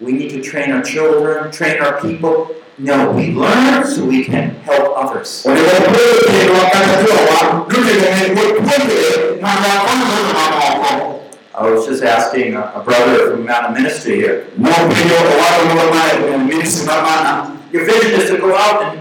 [0.00, 2.54] We need to train our children, train our people.
[2.78, 5.44] No, we learn so we can help others.
[5.46, 11.20] onego wapuonj kendwa kata jowa duto ne puonjre mondo wakony jogo mamoko
[11.54, 14.46] I was just asking a, a brother from Mountain Ministry here.
[14.58, 18.97] nopenjo owado moro ma ministry mar mana Your vision is to go out and,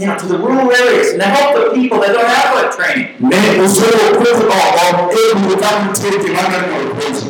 [0.00, 3.08] you know, to the rural areas and help the people that don't have that training.
[3.20, 7.28] ne usomo puonj oko guro ka nitie gima ng'ani mondo puonji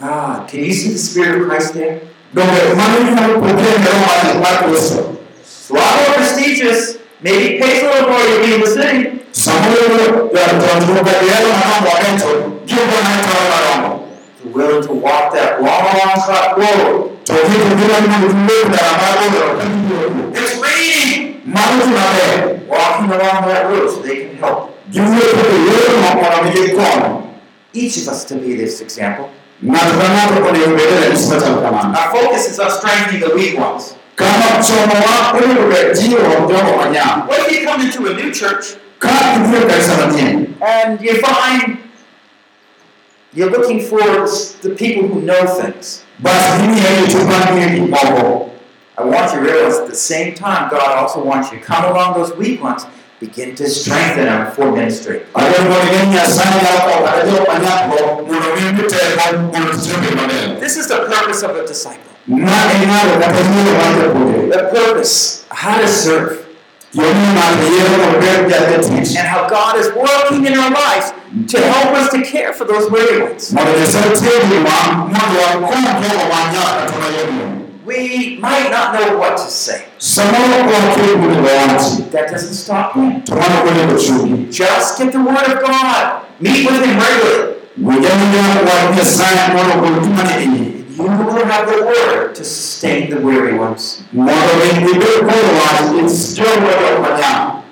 [0.00, 2.00] Ah, can you see the Spirit of Christ there?
[2.34, 5.02] donge mano inyalo puonjre ne roho mar- mar kristo
[5.40, 6.98] It's a lot more prestigious.
[7.22, 9.00] Maybe it pays a little more to be in the city.
[9.32, 10.30] samoro
[10.62, 12.30] jonjuok yalo madongo ang'eny to
[12.66, 13.90] giyudo mana taro maromo
[14.38, 15.82] If you're willing to walk that long,
[16.26, 17.11] cut road.
[17.24, 20.02] To giko gidwani mondo giwuog ndara mar odoro ka gibiro
[20.34, 21.40] It's raining.
[21.44, 24.70] mano gima ber Walking along that road so they can help.
[24.90, 27.22] giwuotho yore mondo mi gikony
[27.74, 29.28] Each of us to be this example.
[29.64, 33.54] ng'ato ka ng'ato onego bed ranyisi machal kamano Our focus is on strengthening the weak
[33.58, 33.94] ones.
[34.16, 36.18] kama chomowa onego bed jiwo
[36.48, 38.64] jogo manyap What if you come into a new church
[38.98, 41.78] ka ibiro kanisa manyien and you find
[43.34, 44.00] you're looking for
[44.62, 46.04] the people who know things?
[46.18, 48.48] bas gimiye jochung man ng'eyo gik moko
[48.98, 51.82] I want you to realize at the same time, God also wants you to come
[51.90, 52.84] along those weak ones,
[53.20, 55.24] begin to strengthen them for ministry.
[55.34, 59.94] adwaro mondo ing'e ni nyasaye nyalo kawo kata jok manyapgo mondo mi giteko mondo tich
[59.96, 62.12] obed maber This is the purpose of a disciple.
[62.28, 63.92] ma en ng'ado kata yiero mar
[64.52, 66.44] The purpose, how to serve,
[66.94, 71.12] yomiyo ng'ato yiero mondo bed jatich and how God is working in our lives
[71.52, 73.52] to help us to care for those weary ones.
[73.52, 77.52] mondo nyasaye tiyo gima mondo wakony jogo manyap kata mayomyom
[77.84, 79.80] We might not know what to say.
[79.98, 83.22] samoro wakia monego wachi That doesn't stop Him.
[83.22, 86.22] to mano onego chunyi Just get the Word of God.
[86.40, 87.52] Meet with Him regularly.
[90.96, 91.32] Mujanja wa Nyasaye mondo ogol gima ne inyi.
[91.32, 94.02] You will have the word to sustain the weary ones.
[94.12, 97.62] Mondo mi ibed kod wach is jogo jok manyam.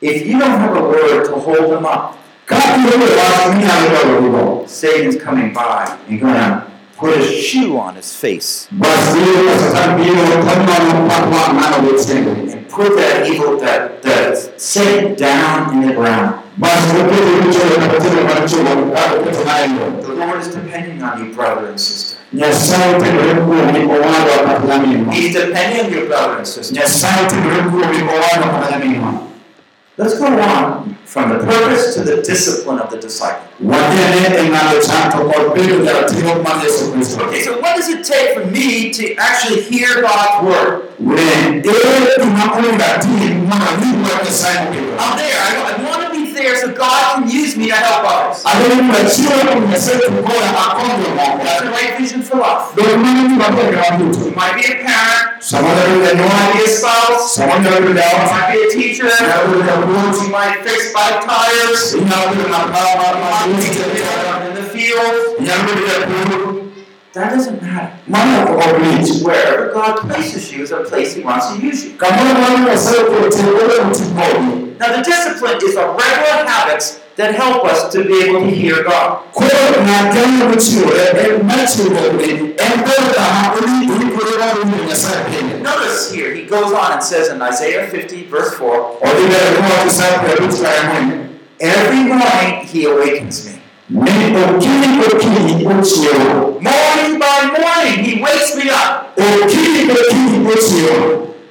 [0.00, 4.68] If you don't have a word to hold them up, Ka ionge wach minyalo dwarogigo,
[4.68, 9.54] Satan's coming by and going to put a shoe on his face bas biro ka
[9.58, 12.52] Satan biro kamano pakwa ng'ano gi tiende.
[12.52, 16.42] and put that evil, that, that Satan down in the ground.
[16.58, 20.02] Bas oketo richo katero mar chulo ka oketo ng'ayo.
[20.02, 22.18] The Lord is depending on you, brother and sister.
[22.34, 25.14] Nyasaye otendore kuomi owadwa kata nyaminwa.
[25.14, 26.74] He's depending on your brother and sister.
[26.74, 29.12] Nyasaye otendore kuomi kata nyaminwa.
[29.98, 33.46] Let's go on from the purpose to the discipline of the disciple.
[33.60, 37.28] Wadhiane ng'ado chak to kod bedo jaratiro mar Yesu Kristo.
[37.28, 40.88] Okay, so what does it take for me to actually hear God's word?
[40.98, 44.96] Ne ere gima onego atim mondo awinj wach Nyasaye mokelo.
[44.98, 45.36] I'm there.
[45.36, 46.01] I, I want
[46.42, 48.44] there so God can use me to help others.
[48.44, 51.38] Adwaro ni achiel kuom Nyasaye koya akony jomoko.
[51.44, 52.74] That's the right vision for life.
[52.76, 54.24] Dong mano gima ber ne wan duto.
[54.26, 57.80] You might be a parent, Sama nyalo bedo you might be a spouse, sama nyalo
[57.86, 62.02] bedo you might be a teacher, nyalo bedo japuonj, you might fix bike tires, you
[62.02, 62.40] might be
[64.48, 65.14] in the field.
[65.38, 66.62] inyalo bedo japur.
[67.12, 67.92] That doesn't matter.
[68.08, 69.22] Lich.
[69.22, 71.92] Wherever God places you is a place He wants to use you.
[74.82, 74.82] Kamoro moro Nyasaye oketi, onego uti kodi.
[74.82, 78.82] Now, the discipline is the regular habits that help us to be able to hear
[78.82, 79.22] God.
[79.32, 82.10] Koro ng'at jalo mochiwore en machiwore
[82.58, 85.58] en bedo kama oikore mar winjo Nyasaye pile.
[85.62, 89.86] Notice here, he goes on and says in Isaiah 50, verse 4, Odhi mbele kowacho
[89.86, 91.28] Isaya piero abich gi ang'wen.
[91.60, 93.52] Every morning he awakens me.
[93.90, 96.60] Ni okinyi kokinyi ochiewo.
[96.60, 99.16] Morning by morning he wakes me up.
[99.16, 99.92] Ochiewo.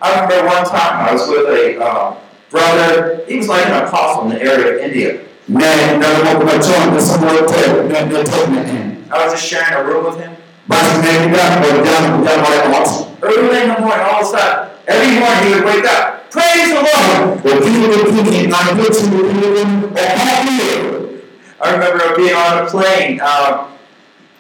[0.02, 2.16] I remember one time I was with a uh,
[2.52, 5.26] brother, he was like an apostle in the area of India.
[5.48, 9.08] Ne ndalo moko machon ne samoro tek ne ne tek ne en.
[9.12, 10.36] I was just sharing a room with him.
[10.68, 13.08] Bas ne gidak kod jal jal moro ot.
[13.24, 16.32] Early in the morning, all of a sudden, every morning he would wake up.
[16.32, 17.44] Praise the Lord!
[17.44, 19.48] Okinyi kokinyi ng'ato kochiwo okinyi
[19.88, 21.20] okapiyo.
[21.62, 23.20] I remember being on a plane.
[23.22, 23.68] Uh,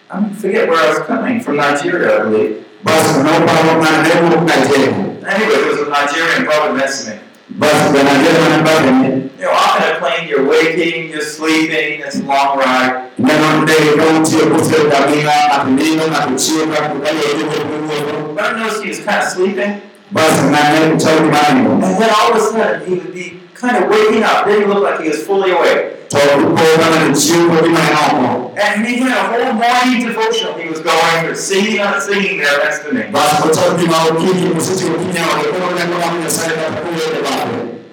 [0.09, 2.65] I forget where I was coming from Nigeria, I believe.
[2.83, 7.19] Bas noparo ng'ano ne wuok Anyway, there was a Nigerian brother next to me.
[7.61, 9.07] Bas ja-Nigeria mane mbele ne
[9.39, 12.93] You know, often a plane, you're waking, you're sleeping, it's a long ride.
[13.19, 18.43] neno ndege ka utiyo kosiro kabila ng'ato nindo ng'ato chiemo ng'ato kalo otiyo kod But
[18.45, 19.71] I noticed he was kind of sleeping.
[20.11, 21.71] Bas ng'ane chal gima nindo.
[21.85, 24.45] And then all of a sudden, he would be kind of waking up.
[24.45, 26.09] Then he looked like he was fully awake.
[26.09, 28.53] To ipo kama chiemo kod gima oko.
[28.57, 32.57] And he had a whole morning devotional he was going through, singing and singing there
[32.63, 33.03] next to me.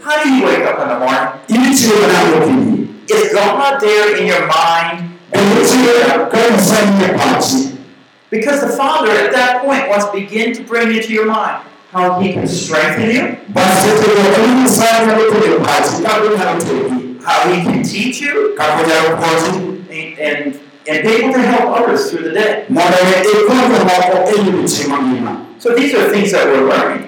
[0.08, 1.28] How do you wake up in the morning?
[1.48, 3.10] Inichiwo nade okinyi?
[3.10, 5.18] Is God there in your mind?
[5.32, 7.76] Bende ichiwo ka Nyasaye nie pachi.
[8.30, 12.18] Because the Father at that point wants to begin to bring into your mind how
[12.20, 17.22] He can strengthen you, Bas seche go en Nyasaye nyalo keto pachi kaka onyalo tegi.
[17.22, 19.84] how He can teach you, Kaka onyalo konyi.
[19.90, 22.64] and, and, and be able to help others through the day.
[22.70, 25.44] Mondo mi ikony jomoko odiechieng' mangima.
[25.60, 27.04] So these are things that we're learning.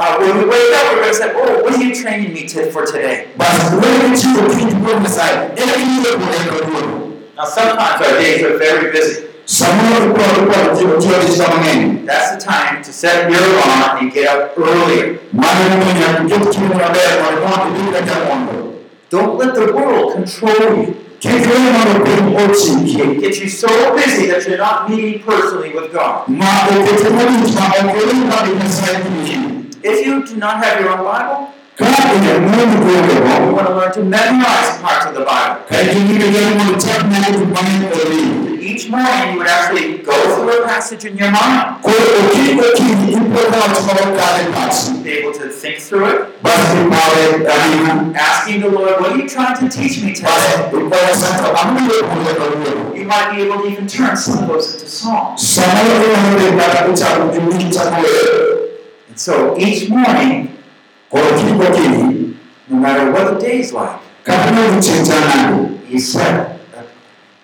[0.00, 2.46] Uh, when we wake up, we're going to say, Oh, what are you training me
[2.46, 3.26] to, for today?
[3.36, 5.50] Bas wewe chiwo okinyi kuom Nyasaye.
[5.56, 7.12] En gima ipuonje kawuono.
[7.36, 9.26] Now, sometimes our days are very busy.
[9.44, 12.06] Samoro iporo iporo tiyo tiyo tich mang'eny.
[12.06, 15.18] That's the time to set your alarm and get up earlier.
[15.32, 18.74] Mano emomiyo nyaka iket chiemo maber mondo mondo ibed kaka mondo.
[19.10, 20.94] Don't let the world control you.
[21.20, 23.20] Kik we mondo piny ochiki.
[23.20, 26.28] Get you so busy that you're not meeting personally with God.
[29.78, 30.90] Ma okete malich ma ok iwinj kod Nyasaye kuom If you do not have your
[30.90, 32.90] own Bible, Ka ine muondo
[33.46, 35.62] you want to learn to memorize parts of the Bible.
[35.68, 38.58] ka in gi geno mondo ichak neno gik mang'eny wiyi.
[38.68, 43.12] Each morning, you would actually go through a passage in your mind, Koro okinyi okinyi
[43.14, 45.02] ipodho wach moro kale pachi.
[45.04, 47.22] be able to think through it, Bas ipawe
[47.54, 48.14] ahinya.
[48.18, 50.28] asking the Lord, What are you trying to teach me today?
[50.74, 52.96] ikwayo Nyasaye to ang'o mipuonja kawuono.
[52.98, 55.58] You might be able to even turn some of those into songs.
[59.18, 60.56] So each morning,
[61.10, 62.34] Koro okinyi okinyi,
[62.68, 66.60] no matter what the day's like, kata ne odiechieng' chal nade, you set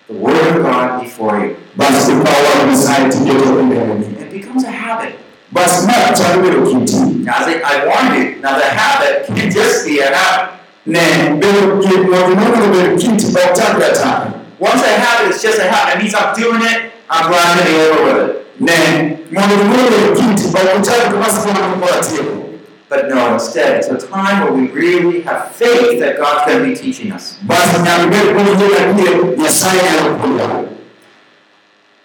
[0.07, 1.57] the Word of God before you.
[1.75, 4.05] bas ikawo wach Nyasaye tiketo mbeleni.
[4.21, 5.15] It becomes a habit.
[5.51, 7.23] Bas ma chalo bedo kiti.
[7.23, 10.59] Now, I warned you, now the habit can just be a habit.
[10.85, 10.99] Ne
[11.41, 15.67] bedo kit mondo mondo bedo kiti ok chak ga Once a habit is just a
[15.69, 18.44] habit, it means I'm doing it, I'm glad to be over with it.
[18.59, 22.41] Ne mondo mondo bedo kiti ok chak ga mas kono ko atieko.
[22.87, 26.69] But no, instead, it's a time where we really have faith that God's going to
[26.69, 27.35] be teaching us.
[27.47, 30.65] basi nyalo bet puonjo kadier nyasaye nyalo puonjowa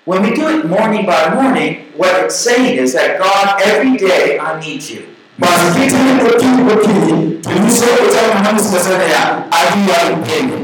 [0.06, 4.38] When we do it morning by morning, what it's saying is that God, every day
[4.40, 5.02] I need you.
[5.38, 10.58] basi kitime okinyi kokinyi to nyiso ochalo ng'ama nyiso Nyasaye niya adwaro kende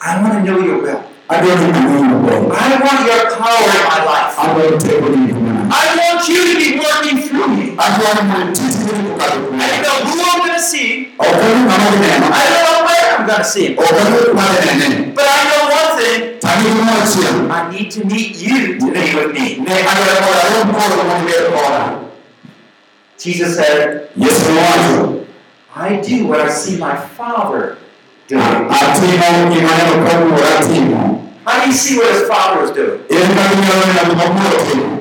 [0.00, 1.02] I want to know your will.
[1.32, 4.32] Adwaro ni ang'eyi maber I want your power in my life.
[4.44, 7.64] adwaro teko ni ngimana I want you to be working through me.
[8.56, 10.88] tich biro kokalo kuom I don't know who I'm going to see.
[11.18, 13.78] ok ani ng'ama dhi neno I don't know where I'm going to see him.
[13.78, 16.20] ok ani kuma dhi nene But I know one thing.
[16.44, 19.46] tang'e gimoro achiel I need to meet you to be with me.
[19.66, 21.82] ne adwaro mondo arom koro mondo ibed koda
[23.22, 25.24] Jesus said, yesu nowacho
[25.76, 27.78] I do what I see my Father
[28.28, 28.42] doing.
[31.42, 33.00] Atimo gima aneno ka wuora timo How do you see what his Father was doing?
[33.10, 34.98] en kaka inyalo neno gima wuora timo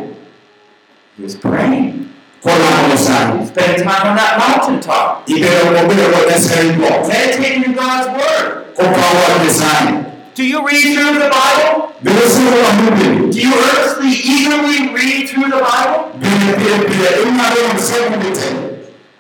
[1.18, 2.08] He was praying.
[2.42, 5.28] Spending time on that mountaintop.
[5.28, 8.74] ibedo mobedo kod nyasaye go Meditating in God's Word.
[8.76, 11.94] kokawo wach nyasaye Do you read through the Bible?
[12.04, 16.18] bedo somo mabuge Do you earnestly, eagerly read through the Bible?
[16.18, 18.68] bende pile pile inyalo yudo somo mite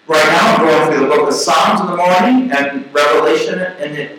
[0.07, 3.93] Right now, I'm going through the book of Psalms in the morning and Revelation in
[3.95, 4.09] the,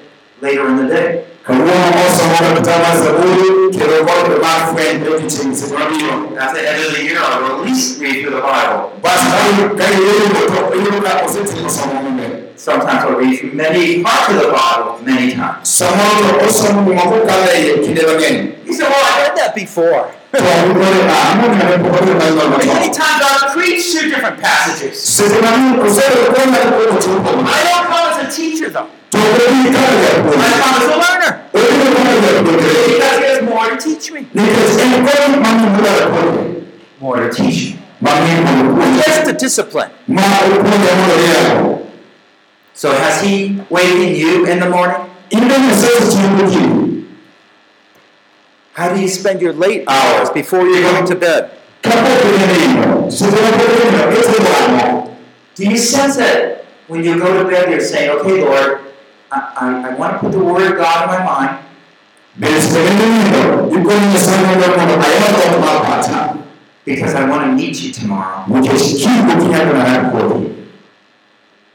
[0.41, 1.27] later in the day.
[1.47, 6.85] Kawuono osomo kitabu mar zaburi kendo kod mar fweny odiochieng' seche mabiro At the end
[6.87, 8.93] of the year, I will at least read through the Bible.
[9.03, 9.35] But basi ka
[9.79, 14.37] ka iyudo to iyudo ka osetimo somo maber Sometimes I'll read through many parts of
[14.43, 15.81] the Bible many times.
[15.81, 15.85] e
[17.59, 20.15] iye kinde mang'eny You say, well, I read that before.
[22.73, 25.21] Many times I've preached two different passages.
[25.21, 25.29] I
[27.69, 29.02] don't come as a teacher, though.
[29.13, 29.85] To come
[30.41, 31.49] as a learner.
[31.53, 34.27] he has more to teach me.
[37.01, 37.81] More to teach me.
[39.05, 39.91] Just the discipline.
[42.75, 45.09] So has he wakened you in the morning?
[48.73, 51.51] How do you spend your late hours before you're going to bed?
[55.55, 58.92] Do you sense that when you go to bed, you're saying, okay, Lord,
[59.33, 61.59] I, I, I want to put the Word of God in my mind.
[62.37, 66.37] bende seche ma inenindo ikono nyasaye mondo mondo ayud dhok mar pacha
[66.85, 68.45] because I want to meet you tomorrow.
[68.49, 70.49] nikech kiny gokinyi adwa nang'ad kodi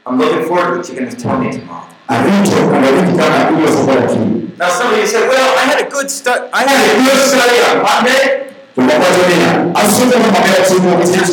[0.06, 1.86] I'm looking forward to what you're going to tell me tomorrow.
[2.08, 5.80] arito mondo awinj kaka iloso koda kiny Now, some of you say, "Well, I had
[5.86, 6.50] a good study.
[6.52, 8.47] I had a good study on Monday.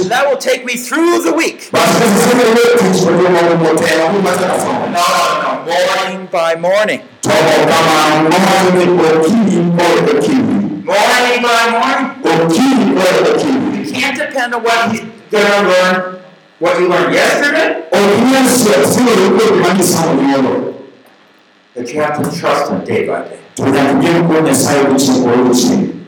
[0.10, 1.70] That will take me through the week."
[5.66, 7.02] Morning by morning.
[10.86, 12.10] Morning by morning.
[13.86, 16.20] You can't depend on what he's going to learn,
[16.60, 17.84] what you learned yesterday,
[21.76, 23.40] but you have to trust him day by day.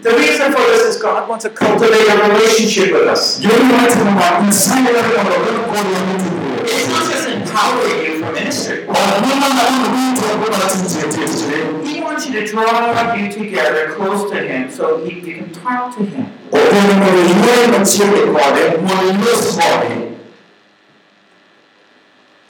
[0.10, 1.44] To nyaka gen kuom nyasaye odiochieng' kod odiochieng' The reason for this is God wants
[1.46, 3.40] to cultivate a relationship with us.
[3.40, 8.32] Gima watimo ma nyasaye dwaro mondo obed kodwa motudore It's not just empowering you for
[8.34, 8.78] ministry.
[8.88, 11.58] ok mana mondo duto kodwa tich tichne
[11.94, 15.96] He wants you to draw you together close to him so he, you can talk
[15.98, 16.26] to him.
[16.52, 19.92] okonyo mondo iwuoye machiegni kode mondo ilos kode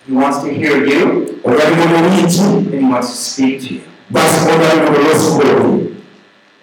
[0.07, 1.05] He wants to hear you
[1.43, 3.81] odwaro mondo owinji and he wants to speak to you.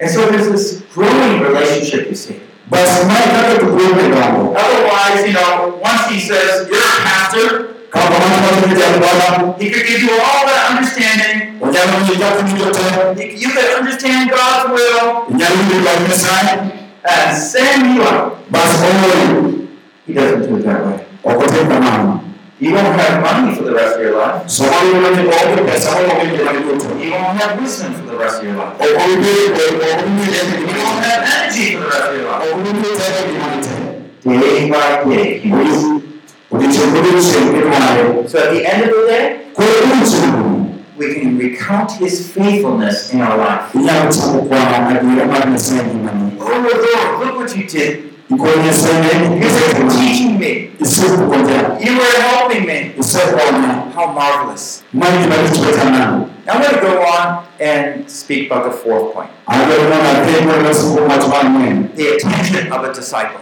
[0.05, 2.36] And so there's this growing relationship, you see.
[2.68, 7.48] basi mae kaka tudruok dongo Otherwise, you know, once he says, You're a pastor,
[7.88, 11.57] kaka kamano wacho ni jadala he could give you all that understanding.
[11.61, 12.68] onyalo miyi kaka winjo
[13.16, 16.52] te You could understand God's will inyalo winjo dwach nyasaye
[17.09, 18.44] and send you out.
[18.52, 19.68] oori
[20.07, 22.24] He doesn't do it that way.
[22.61, 24.46] Ok otim kamano You won't have money for the rest of your life.
[24.46, 28.36] somo yudo ni oonge pesa moromo ngimani duto You won't have wisdom for the rest
[28.38, 28.74] of your life.
[28.78, 32.42] ok obibed ok obibed You won't have energy for the rest of your life.
[32.44, 33.74] ok obibed teko ngimani te
[34.24, 36.00] Day by day, he will.
[36.50, 39.24] odiochieng' kodiochieng' idware So at the end of the day,
[40.96, 43.74] we can recount his faithfulness in our life.
[43.74, 48.13] inyalo chako kwano adiera mar nyasaye ngimani Oh Lord, look what you did.
[48.31, 50.70] Ikono nyasaye ne You were teaching me.
[51.87, 52.93] You were helping me.
[53.95, 54.83] How marvelous.
[54.93, 59.14] mae gima richo kanano Now I'm going to go on and speak about the fourth
[59.14, 63.41] point adwaro mondo atem loso kuom wach mar ang'wen the attention of a disciple.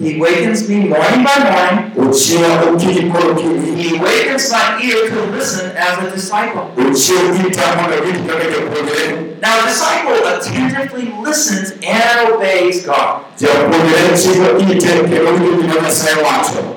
[0.00, 1.90] Mae kaka japuonjre chiko ite He wakens me morning by morning.
[1.98, 6.70] ochiewa okinyi kod okinyi He wakens my ear to listen as a disciple.
[6.76, 13.22] ochiew ita mondo awinj kaka japuonjre Now, a disciple, attentively listens and obeys God.
[13.40, 16.74] japuonjre chiko ite kendo winjo gima nyasaye wacho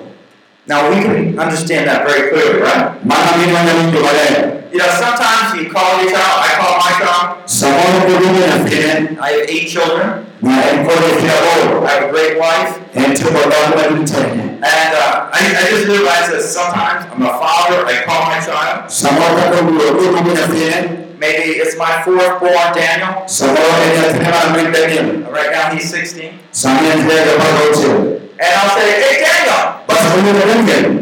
[0.67, 3.03] Now we can understand that very clearly, right?
[3.05, 6.93] mana min wanyalo winjo maler You know, sometimes you call your child, I call my
[6.95, 7.43] child.
[9.19, 10.25] I have eight children.
[10.41, 12.71] Na en kod nyathi aboro I have a great wife.
[12.95, 17.23] en to kod dhano maduong' tene And uh, I, I just realized that sometimes I'm
[17.25, 18.89] a father, I call my child.
[18.89, 23.25] samoro kaka wuoro kodongo nyathine Maybe it's my fourth born, Daniel.
[23.25, 26.33] samoro en nyathine mar min Daniel Right now he's 16.
[26.51, 27.97] sani en higa apar gauchiel
[28.41, 29.65] And I'll say, hey, Daniel.
[29.87, 30.97] basi onyuolo Daniel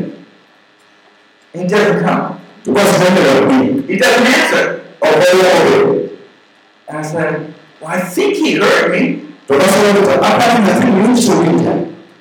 [1.53, 2.39] He doesn't come.
[2.63, 3.57] to basi Daniel ok bi
[3.91, 4.65] He doesn't answer.
[6.89, 9.28] And I said, well, I think he heard me.
[9.49, 11.73] To basi owacho to aparo ni nyathini winjo winja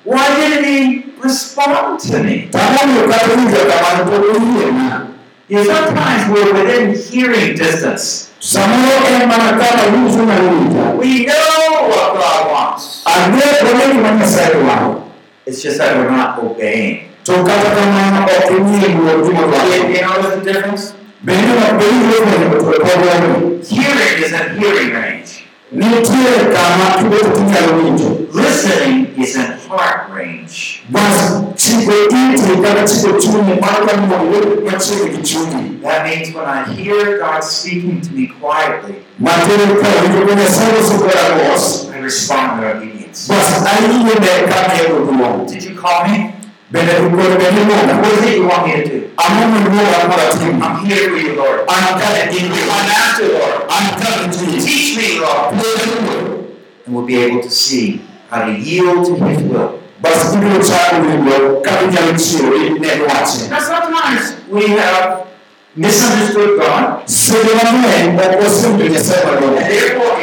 [0.09, 2.49] Why didn't he respond to me?
[2.51, 5.05] tang'omiyo kata winjo kamano pok oyiena
[5.49, 8.29] You know, sometimes we're within hearing distance.
[8.39, 13.05] samoro en mana kama winjo nyalo winja We know what God wants.
[13.05, 15.03] ang'e kone gima nyasaye dwaro
[15.45, 17.09] It's just that we're not obeying.
[17.25, 20.93] to kata kamano ok ing'e luor gima You, notice the difference?
[21.21, 25.38] bende bende wuoyo to pogoni Hearing is in hearing range.
[25.71, 30.81] Nitiere kama kibet tinyalo winjo Listening is in heart range.
[30.89, 36.45] bas chiko iti kata chiko chunyi mano ka mondo machiegni gi chunyi That means when
[36.45, 41.99] I hear God speaking to me quietly, matin ka winjo ka nyasaye osukora mos I
[41.99, 43.27] respond in obedience.
[43.27, 46.33] bas ayie ne kamiego duong' Did you call me?
[46.71, 49.09] Bende dukoro bende luonga What is it you want me to do?
[49.17, 51.59] ang'o miluonga mondo atim I'm here for you, Lord.
[51.67, 53.55] an kane in I'm after Lord.
[53.69, 55.53] an kane ji Teach me, Lord.
[56.85, 59.79] And we'll be able to see how to yield to His will.
[60.01, 65.27] bas ibiro chako winjo kaka inyalo chiwori ne dwache Now, sometimes we have
[65.75, 70.18] misunderstood God, seche mang'eny ok wasewinjo nyasaye and therefore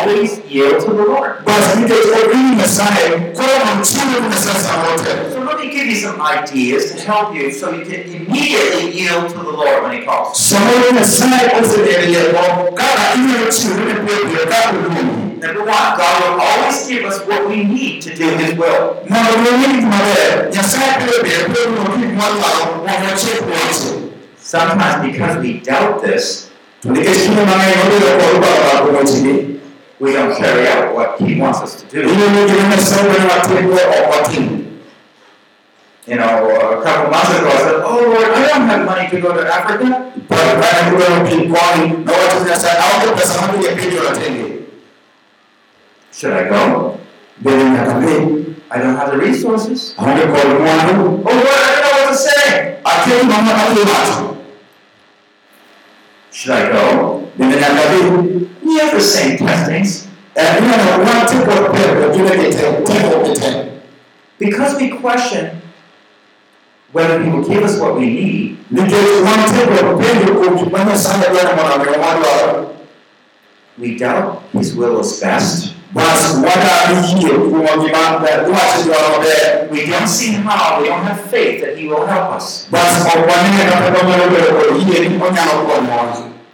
[0.00, 1.44] always yield to the Lord.
[1.44, 5.96] bas nikech ok winjo nyasaye chiwo ni nyasaye samoro tek So let me give you
[5.96, 10.04] some ideas to help you so you can immediately yield to the Lord when He
[10.06, 10.36] calls.
[10.50, 16.40] samoro nyasaye oserieko kaka inyalo chiwori ne piyo piyo ka oluongi Number one, God will
[16.40, 19.00] always give us what we need to do His will.
[24.36, 26.50] Sometimes because we doubt this,
[30.00, 31.40] to nikech kinde mang'eny wabedo kod paro mag wechegi we don't carry out what He
[31.40, 32.08] wants us to do.
[32.08, 34.46] ineno gima nyasaye dwaro watim to ok watim
[36.06, 39.20] You know, a couple months ago, I said, Oh Lord, I don't have money to
[39.20, 40.10] go to Africa.
[40.28, 44.44] Paro kane kudwaro piny koni nowacho ni nyasaye aonge pesa madhi piny jotenge
[46.12, 46.98] Should I go?
[47.44, 48.16] bende nyaka dhi
[48.70, 49.94] I don't have the resources.
[49.98, 52.76] aonge kod mwandu Oh Lord, I don't know what to say.
[56.32, 57.28] Should I go?
[57.38, 60.06] dhi We have the same testings.
[60.34, 63.70] en ineno wanti kod pego gine gite teko gite
[64.38, 65.60] Because we question
[66.92, 68.58] whether He will give us what we need,
[73.78, 75.74] we doubt His will is best.
[77.50, 81.88] Kuom gima dwache dwaro maber We don't see how, we don't have faith that He
[81.88, 82.66] will help us.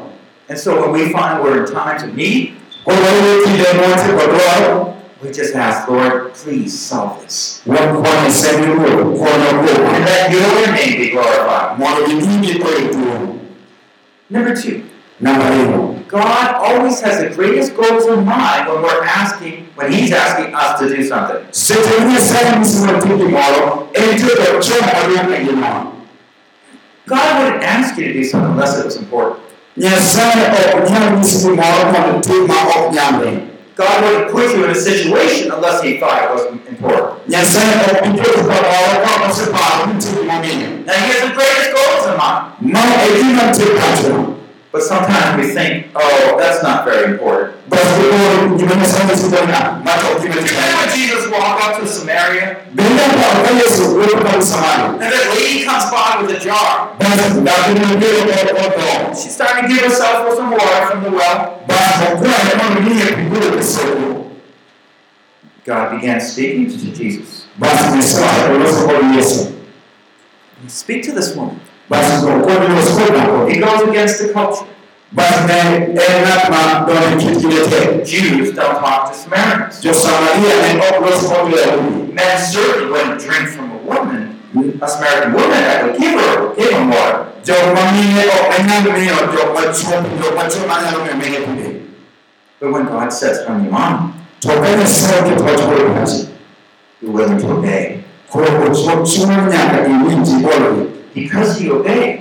[0.49, 4.93] And so, when we find we're in time to meet, koro wayudo kinde mwati kod
[5.23, 7.63] we just ask, Lord, please solve this.
[7.67, 9.49] wakwane semi ruoth kono
[9.95, 11.79] And let Your name be glorified.
[11.79, 13.39] mondo ginyingi koyo duong'
[14.31, 14.83] Number two,
[15.23, 20.81] God always has the greatest goals in mind when we're asking, when He's asking us
[20.81, 21.47] to do something.
[21.53, 25.93] seche ma nyasaye nyisi mondo itim gimoro entie kod chon maduong' ngimano
[27.07, 29.39] God wouldn't ask you to do something unless it was important.
[29.77, 33.33] nyasaye ok nyal nyisi gimoro mondo itim ma ok nyalre
[33.77, 37.29] God wouldn't put you in a situation unless He thought it was important.
[37.29, 42.07] nyasaye ok iket kamoro ka oseparo ni nitie gimomiyo Now He has the greatest goals
[42.11, 42.43] in mind.
[44.73, 47.53] Ma gima nitie pachono But sometimes we think, oh, that's not very important.
[47.69, 51.87] bas koro gima nyasaye nyisi dona mato ok gima Remember when Jesus walked up to
[51.87, 56.41] Samaria bende aparo ka yesu wuoyo kod samaria and that lady comes by with a
[56.41, 56.89] jar.
[56.99, 61.61] bas dhako nobiro kod odho She's starting to give herself some water from the well.
[61.69, 64.31] bas okwaye mondo miye pi kuro soko
[65.65, 67.45] God began speaking to Jesus.
[67.59, 69.53] bas nyasaye oloso kod yesu
[70.69, 71.59] Speak to this woman.
[71.93, 74.67] Basi kwa kuwa ni usiku nako He goes against the culture.
[75.13, 75.59] basi ne
[76.05, 79.81] en ng'at ma dwani kit kinde tek Jews don't talk to Samaritans.
[79.85, 80.55] jo Samaria
[81.05, 84.23] los kod Yahudi Men certainly wouldn't drink from a woman,
[84.83, 87.27] a Samaritan woman that would give her, give him water.
[87.45, 91.39] jok ma mine ok anyal miyo jok ma chuo jok ma chuo manyalo miyo mine
[91.47, 91.69] kude
[92.61, 96.29] But when God says, the on, to oketo wach koro pachi
[97.03, 98.01] you're willing to obey.
[98.31, 102.21] koro ochuo chuno nyaka iwinji boloni Because he obeyed,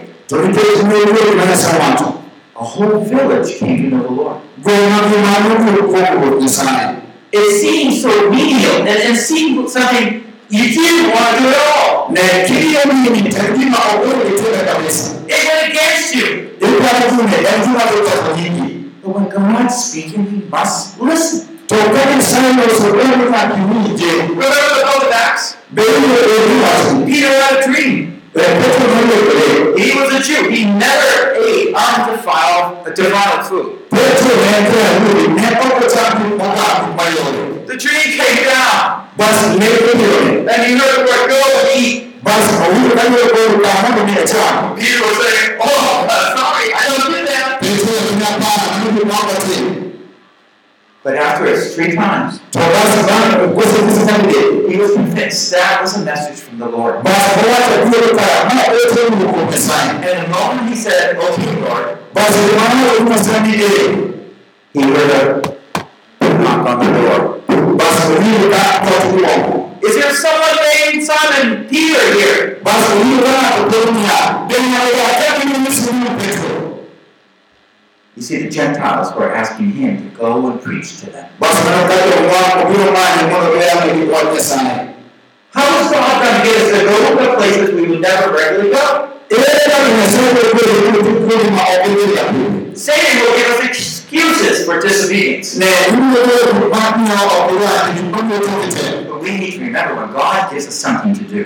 [2.55, 4.37] a whole village came to know the Lord.
[7.33, 12.11] It seemed so menial, and it seemed something you didn't want to do at all.
[15.27, 16.49] It went against you.
[19.03, 21.47] But when God's speaking, you must listen.
[21.71, 25.55] Nyasaye loso dwaro nyaka iwinje Remember the book of Acts?
[27.05, 28.10] Peter had a dream.
[28.33, 30.49] He was a Jew.
[30.49, 33.89] He never ate undefiled, defiled food.
[33.89, 40.61] Petro ne en Yahudi ne ok ocham gik mogak mayore The dream came down, and
[40.63, 42.23] he heard word, go and eat.
[42.23, 46.75] basi owinjo ka yore koro ka mondo mi ocham Peter was saying, oh, sorry, I
[46.87, 47.41] don't do that.
[51.03, 55.97] But after it's three times, to basi bang' kosekise nyadidek he was convinced that was
[55.97, 57.01] a message from the Lord.
[57.01, 61.25] basi owacho adier kara ma ote wuok kuom Nyasaye And the moment he said, oh,
[61.33, 63.87] okay, Lord, basi gima nowuok Nyasaye ni ee
[64.77, 65.41] he heard
[66.21, 67.19] a knock on the door.
[67.81, 72.61] basi owinjo ka dhot duogo Is there someone named Simon Peter here?
[78.21, 81.25] You see, the Gentiles were asking him to go and preach to them.
[81.41, 84.93] basi mano ka jomwa obiro manye mondo giyanegi wach Nyasaye
[85.49, 88.69] How is God going to get us to go to places we would never regularly
[88.77, 89.09] go?
[89.33, 92.23] ere kaka Nyasaye biro bedo kuonde kuonde ma ok idhi ga
[92.77, 95.57] Satan will give us excuses for disobedience.
[95.57, 99.93] ne ibiro bedo ma miyo ok iwach gik mamoko kitemo But we need to remember
[99.97, 101.43] when God gives us something to do,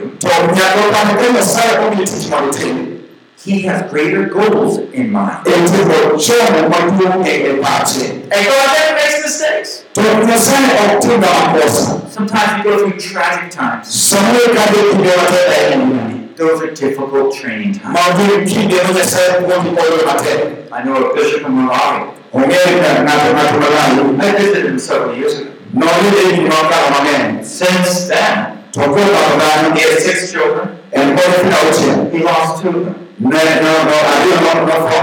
[3.46, 5.46] He has greater goals in mind.
[5.48, 9.86] en timo chiemo maduong' pache And God never makes mistakes.
[9.94, 13.86] to Nyasaye ok timga makosa Sometimes we go through tragic times.
[13.88, 17.94] samoro kadhe kinde matek ahinya ngimani Those are difficult training times.
[17.94, 20.40] ma gin kinde ma Nyasaye puonji oyo matek
[20.72, 22.10] I know a bishop in Malawi.
[22.34, 25.52] ong'e ka ng'ato ng'ato malawi I visited him several years ago.
[25.74, 30.68] noyude higni mokalo mang'eny Since then, to kokalo dhano he has six children.
[30.92, 33.05] en kod nyithindo auchiel He lost two of them.
[33.20, 35.02] Ne no no ariyo no notho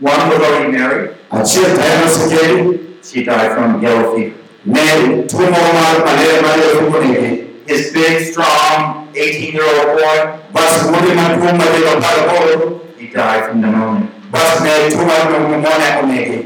[0.00, 1.10] One was already married.
[1.30, 4.36] achiel to en osekedi She died from yellow fever.
[4.64, 4.84] ne
[5.28, 10.18] tuo moro mar malaria mar yellow fever His big, strong 18 year old boy,
[10.54, 14.08] bas wuode maduong' ma dende apar gaboro he died from pneumonia.
[14.32, 16.38] bas ne tuo mar pneumonia onege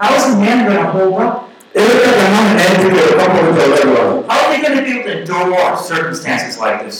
[0.00, 1.48] How is a man going to hold up?
[1.74, 4.92] ere kaka ng'ano ne en tibedo kapok jolwe dwaro How are they going to be
[4.98, 6.98] able to endure circumstances like this?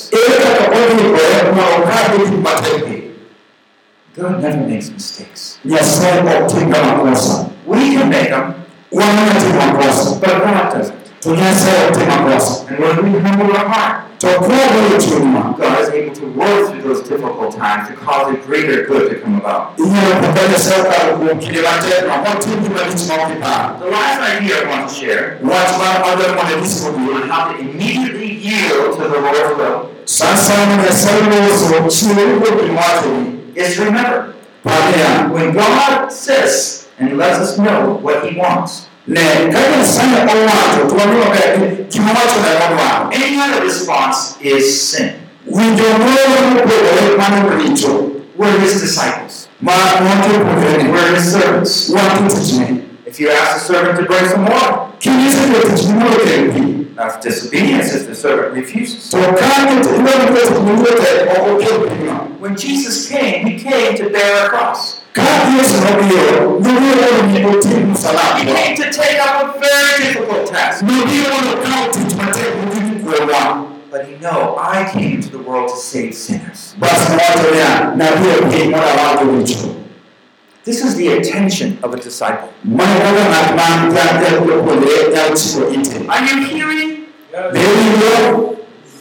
[4.20, 5.58] God never makes mistakes.
[5.64, 8.54] Nyasaye ok timga makosa We can make them,
[8.92, 10.94] wan ema timo makosa but God doesn't.
[11.20, 15.80] to Nyasaye ok tim makosa And when we humble our heart, to kwagoyo chunywa God
[15.80, 19.36] is able to work through those difficult times to cause a greater good to come
[19.36, 19.78] about.
[19.78, 23.86] inyalo puonjo Nyasaye okalo kuom kinde matek ma otim gima lich ma ok iparo The
[23.90, 27.58] last idea I want to share wach mar adwaro mondo anyis moduol on how to
[27.58, 29.90] immediately yield to the Lord's will
[33.56, 34.34] sasa ma Nyasaye loso chiwo kuom gimowachoni is to remember
[35.32, 40.94] when God says and lets us know what He wants, ne ka Nyasaye owacho to
[40.94, 45.12] wang'eyo maber ni gima wacho ne odwaro any of response is sin.
[45.46, 51.90] winjo moro mopogore mano richo We're His disciples, we're His servants.
[53.04, 57.16] If you ask the servant to bring some water, kinyiso jotich mondo okel pi that's
[57.24, 59.10] disobedience if the servant refuses.
[59.10, 59.18] to
[62.40, 64.46] ka idwaro ni jotich mondo ok okel pino When Jesus came, He came to bear
[64.46, 65.00] a cross.
[65.12, 67.94] ka Yesu nobiro nobiro mondo mi oting
[68.38, 70.82] He came to take up a very difficult task.
[70.84, 75.68] nobiro mondo okaw tich matek mogik kuomwa But He know I came to the world
[75.68, 76.74] to save sinners.
[76.78, 79.76] bas nowacho niya nabiro piny mondo awargo richo
[80.64, 82.48] This is the attention of a disciple.
[82.64, 83.68] mano kaka ng'at ma
[84.20, 86.90] japuonjre nyalo chiwo ite Are you hearing?
[87.52, 88.56] winjo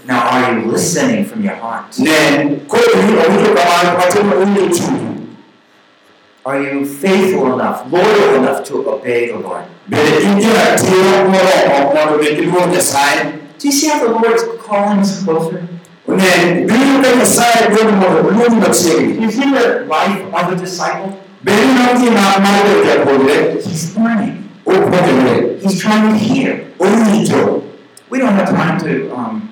[0.09, 1.99] Now, are you listening from your heart?
[1.99, 5.15] ne koro owinjo kamano matimo owinjo chunyi
[6.45, 9.65] Are you faithful enough, loyal enough to obey the Lord?
[9.89, 14.43] bende in jaratiro moromo mondo mi iluor Nyasaye Do you see how the Lord is
[14.65, 15.61] calling us closer?
[16.07, 20.55] ne biro ka Nyasaye wani mo lu ma chiri You see the life of a
[20.55, 21.19] disciple?
[21.43, 24.49] be na ti ma ma de ke ko le He's learning.
[24.65, 24.97] o ko
[25.61, 26.65] He's trying to hear.
[26.79, 27.61] o ni jo
[28.09, 29.48] We don't have time to um,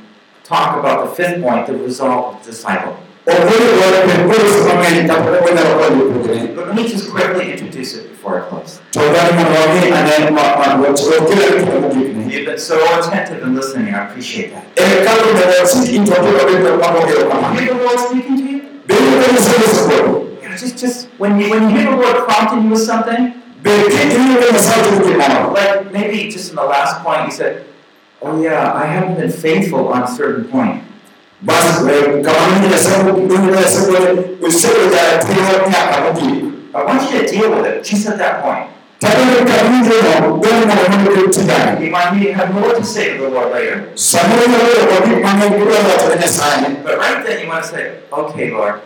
[0.47, 2.95] talk about the fifth point, the resolve of the disciple.
[3.27, 6.27] o ko le wa ke ko so ma ni ta ko na ko le ko
[6.27, 8.79] de But let me just quickly introduce it before I close.
[8.95, 12.07] to ga ma wa ni ane ma ma wo cho ke le ko ko ni
[12.31, 13.93] You've been so attentive and listening.
[13.93, 14.63] I appreciate that.
[15.03, 17.51] ka ko de wa si in to ko de ko ma ko de ko ma
[17.59, 18.59] Hear the Lord speaking to you?
[18.87, 21.91] be ko ni se se ko You know, just, just when you when you hear
[21.91, 25.51] the Lord prompting you with something, be ke ni ko na sa ko ke ma
[25.51, 27.67] like maybe just in the last point, you said,
[28.21, 30.83] "Oh yeah, I haven't been faithful on a certain point."
[36.73, 37.83] I want you to deal with it.
[37.83, 38.69] Just at that point.
[41.81, 43.91] You might need to have more to say to the Lord later.
[46.83, 48.81] But right then, you want to say, "Okay, Lord,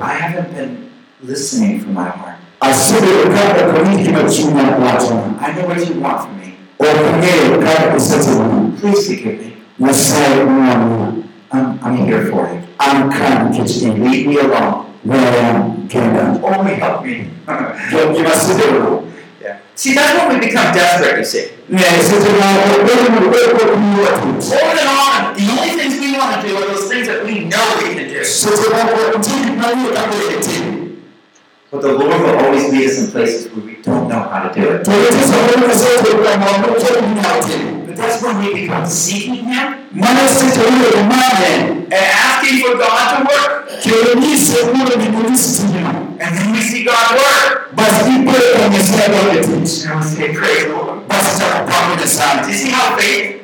[0.00, 0.90] I haven't been
[1.22, 2.36] listening from my heart.
[2.62, 5.12] Asije ukapa kwa nini kimachuma watu
[5.46, 6.54] I know what you want from me.
[6.78, 8.44] okongee ukapa kusema
[8.80, 9.52] Please forgive me.
[9.78, 11.12] nasai mwana
[11.54, 12.62] I'm, I'm here for it.
[12.80, 14.84] I'm amkan kitchen Leave me alone.
[15.04, 15.54] wewe
[15.88, 17.26] kenda Only help me."
[17.88, 19.02] ndio kimasio
[19.42, 19.56] yeah.
[19.74, 21.18] See, that's when we become desperate.
[21.18, 21.44] You see.
[21.68, 22.52] ne sisi na
[22.82, 23.66] ndio ndio kwa
[24.04, 27.24] watu Over and on, the only things we want to do are those things that
[27.24, 28.22] we know we can do.
[31.72, 34.52] But the Lord will always lead us in places where we don't know how to
[34.54, 34.84] do it.
[34.84, 37.86] Tueleze Mungu zote kwa mambo yote mnyote.
[37.86, 41.54] But that's when we become seeking Him Maana sisi tulio imani
[41.84, 43.68] and asking for God to work.
[43.82, 45.88] kionyeshe Mungu ni mulisi tena.
[46.20, 47.72] And then we see God work.
[47.74, 49.50] Basi ipo kwenye sala yetu.
[49.52, 49.66] And we
[50.10, 51.08] say, Praise the Lord.
[51.08, 52.48] Basi tutapamoja Do sana.
[52.48, 53.36] you see how faith?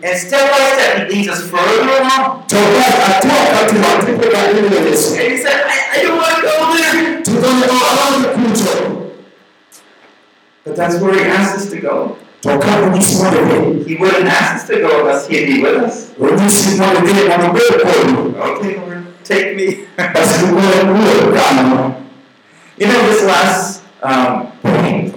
[0.00, 0.02] Bila kwenda kwenye domo.
[0.02, 2.42] And step by step, He leads us further along.
[2.46, 5.14] Toka hatua kati na tupe kwa ile Yesu.
[5.14, 7.22] And He said, I, I don't want to go there.
[7.90, 9.12] Awanze kucho.
[10.64, 12.16] But that's where He asked us to go.
[12.40, 13.38] Toka kujisi mwana
[13.86, 16.06] He wouldn't ask us to go unless He'd be with us.
[16.18, 19.78] Kujisi mwana vile mwana kwa Okay, Lord, take me.
[20.14, 21.92] Basi kwa kwa kama.
[22.78, 24.46] You know, this last um,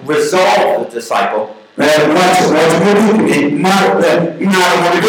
[0.07, 1.49] resolve the disciple,
[1.79, 3.93] Watu watu wengi ni mara
[4.39, 4.99] na mwana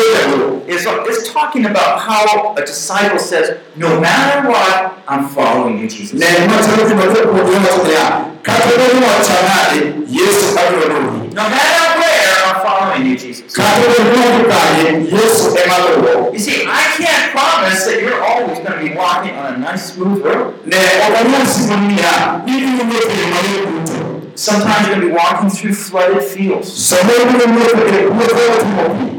[0.68, 6.12] is, is talking about how a disciple says, no matter what, I'm following you, Jesus.
[6.12, 13.52] neema zote tunazokuona katika wachanani Yesu alionuni No matter where, I'm following you, Jesus.
[13.52, 18.84] katika Mungu kanye Yesu emalo You see, I can't promise that you're always going to
[18.88, 20.54] be walking on a nice, smooth road.
[24.48, 26.92] Ne oganya simamia ili mwote mayo Sometimes you're going to be walking through flooded fields.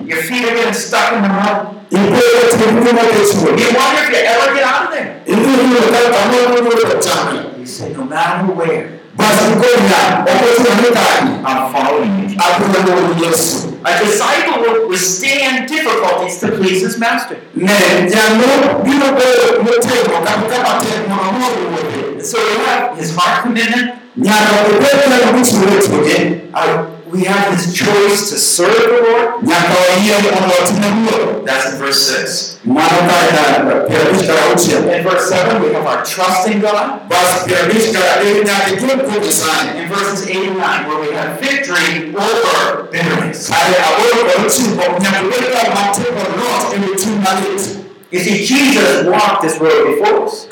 [0.07, 1.67] Your feet are getting stuck in the mud.
[1.91, 5.11] ipo tukimu na Yesu You wonder if you ever get out of there.
[5.25, 10.75] ili ni kama kama mwote chana You say, no matter where, basi ngoja okozi na
[10.81, 12.27] mtani I'm following you.
[12.27, 12.43] Jesus.
[12.45, 17.37] akuna Mungu Yesu A disciple will withstand difficulties to please his master.
[17.55, 17.73] ne
[18.09, 18.43] jano
[18.83, 23.91] bilo kwa mtego katika matendo na Mungu wote And so we have his heart commitment.
[24.17, 26.83] Nyaka kupenda na mtu wetu je Uh,
[27.13, 29.29] we have his choice to serve the Lord.
[29.43, 32.57] nyaka wahiyo anawatina huo That's in verse 6.
[32.65, 36.77] maana kana pianisha uchi In verse 7, we have our trust in God.
[37.09, 42.13] basi pianisha ile nyaka kitu sana In verses 8 and 9, where we have victory
[42.15, 43.51] over bitterness.
[43.51, 47.81] ale aworo kwa uchi kwa nyaka kupenda matendo not in the two
[48.11, 50.47] You see, Jesus walked this road before us.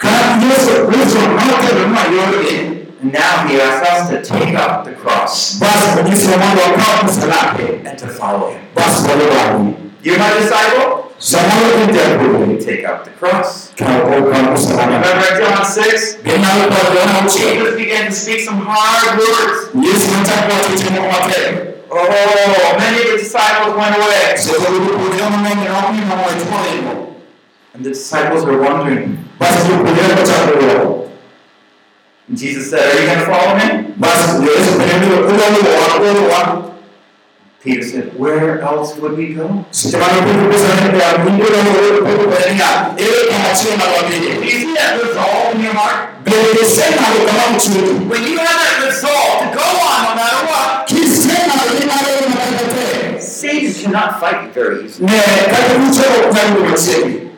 [3.03, 4.91] Kana Yesu Yesu mmoja na yote And now he asks us to take up the
[4.91, 8.57] cross basi kwa jinsi mambo kwa msalake and to follow him.
[8.75, 9.73] basi kwa leo
[10.03, 10.87] You're my disciple?
[11.17, 13.71] samao ndio You take up the cross.
[13.77, 13.87] kwa
[14.21, 16.17] kwa msalake Remember John 6?
[16.23, 19.69] bila kwa uchi Jesus began to speak some hard words.
[19.87, 21.95] Yesu mtakwa kitu kwa matendo Oh,
[22.79, 24.37] many of the disciples went away.
[24.37, 26.45] sasa ulipokuja mimi na mimi na watu
[27.75, 29.17] And the disciples were wondering.
[32.29, 33.93] Basi tukuja kwa And Jesus said, Are you going to follow me?
[33.97, 36.69] basi Yesu penendo kula ni wako wa
[37.63, 39.65] Peter said, Where else would we go?
[39.71, 43.91] sitamani kukuza ndio ya Mungu na wewe kwa kuendelea ile kama chini na Do.
[43.97, 46.09] Wabidi you see that resolve in your heart?
[46.23, 50.91] bila sema kama mtu When you have that resolve to go on no matter what,
[51.83, 55.05] ina leo na kete Satan cannot fight you very easily.
[55.11, 55.21] ne
[55.51, 57.28] kati mtu kwa mtu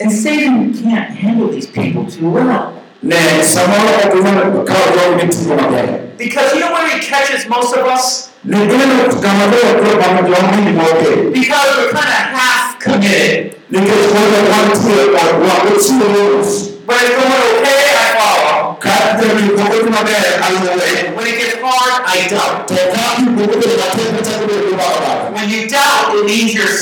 [0.00, 2.74] And Satan can't handle these people too well.
[3.02, 7.74] ne samoro ok inyalo kawo jogo mitimo maber Because you know where he catches most
[7.76, 8.30] of us?
[8.44, 13.54] ne ineno kama jogo koro mano jomini Because we're kind of half committed.
[13.70, 16.50] nikech koro wantie kod wakochiwo nus
[16.88, 18.74] When it's going okay, I follow.
[18.82, 22.68] ka jogi pokoti maber aluwe When it gets hard, I doubt.
[22.68, 26.74] to ka gipokoti matek machako bedo maber When you doubt, it means you're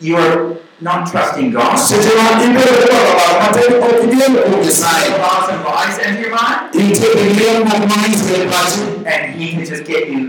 [0.00, 1.76] you're not trusting God.
[1.78, 6.30] seche ma ibedo dwaro paro matek ok idiel kuom nyasaye Thoughts and lies enter your
[6.32, 8.22] mind, nitie gi liel moko mang'is
[8.52, 10.20] pachi and He can just get you.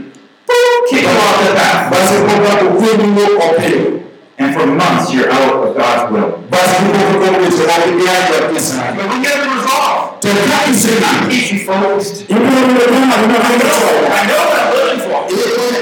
[0.47, 1.91] Boom, kick you off the path.
[1.91, 3.97] basi poka okwenygo opiyo
[4.41, 6.29] And for months, you're out of God's will.
[6.51, 10.19] basi gipoko kuom weche ok gia jot nyasaye But we get the resolve.
[10.21, 12.17] to ka isenano Keep you focused.
[12.27, 13.43] ibiro yudo gima I know,
[14.19, 14.43] I know.
[14.51, 14.70] what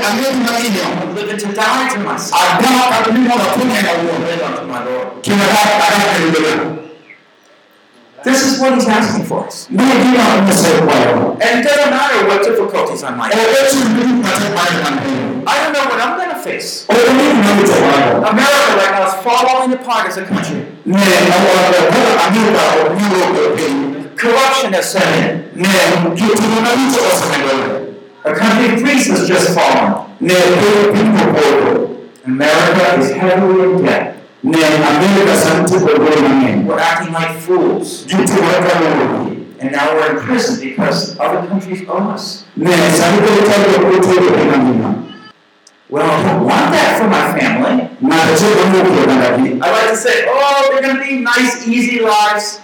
[0.10, 2.42] I'm living to die to myself.
[2.42, 5.08] adak kata ni mondo apuonye na wuon Live unto my Lord.
[5.22, 6.90] kendo adak adak
[8.24, 9.68] This is what He's asking for us.
[9.70, 13.48] ne gima nyasaye kwayo And it doesn't matter what difficulties I might have.
[13.48, 16.86] owechi gik matek mane maneno I don't know what I'm going to face.
[16.90, 20.66] oweni gima mitimano America right now is falling apart as a country.
[20.86, 20.98] ne
[21.38, 23.78] awacho kaka Amerka ok nyuol piny
[24.20, 25.50] Corruption has set in.
[28.26, 30.10] A country of priests has just fallen.
[32.26, 34.18] America is heavily in debt.
[34.44, 34.60] We're
[36.80, 38.06] acting like fools.
[38.12, 42.46] And now we're in prison because other countries owe us.
[45.90, 47.90] Well, I don't want that for my family.
[48.00, 52.00] ng'ato achiel mowuok e I like to say, oh, they're going to be nice, easy
[52.00, 52.60] lives.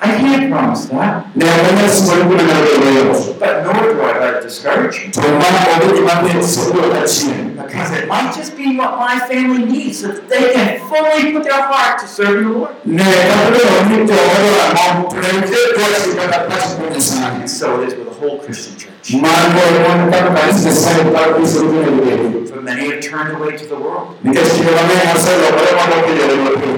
[0.00, 1.26] I can't promise that.
[1.36, 4.96] ne ok anyal singoni gima nyalo bedo mayot But nor do I let it discourage
[5.04, 5.10] you.
[5.12, 9.64] to mano onge gima dhi siko achien Because it might just be what my family
[9.72, 12.74] needs so that they can fully put their heart to serving the Lord.
[12.86, 17.66] ne kabedo ni jogodo ang'o to ne nitie dwachgi kata pachgi kuom Nyasaye And so
[17.82, 19.06] it is with the whole Christian church.
[19.24, 23.66] mano mon kaka kanisa Nyasaye kaka Kristo onego obedi For many have turned away to
[23.66, 24.14] the world.
[24.24, 26.76] nikech kinde mang'eny oselokore mondo okiyore mapiny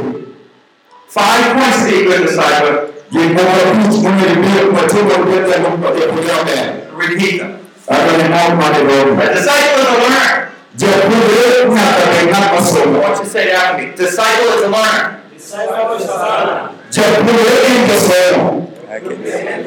[1.18, 2.76] Five points to be a good disciple.
[3.12, 6.64] Gik moko abich monego ibed matimo jatelo japuonjre maber
[7.00, 7.52] Repeat them.
[7.88, 10.30] kaka ne mor mane romo A disciple is a learner.
[10.76, 13.84] japuonjre nyaka bed ng'at I masomo want you to say after me.
[13.96, 15.04] Disciple is a learner.
[15.34, 16.70] Disciple is a learner.
[16.90, 17.80] japuonjre en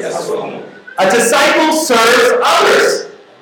[0.02, 0.62] jasomo
[0.98, 2.90] A disciple serves others.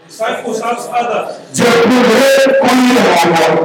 [0.07, 1.27] Disciple serves others.
[1.53, 2.31] japuonjre
[2.61, 3.63] konyo jomoko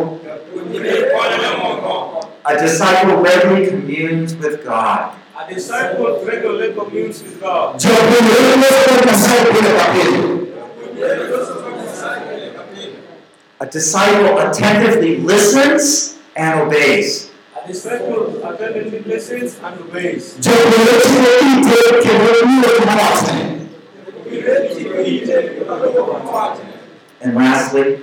[2.44, 5.10] A disciple regularly communes with God.
[5.38, 7.78] A disciple regularly communes with God.
[7.78, 8.56] japuonjre
[11.30, 12.96] loso kod Nyasaye pile ka pile
[13.60, 17.30] A disciple attentively listens and obeys.
[17.62, 20.24] A disciple attentively listens and obeys.
[20.40, 23.42] japuonjre chiwo ite kendo luwo gima wachne
[27.20, 28.02] And lastly,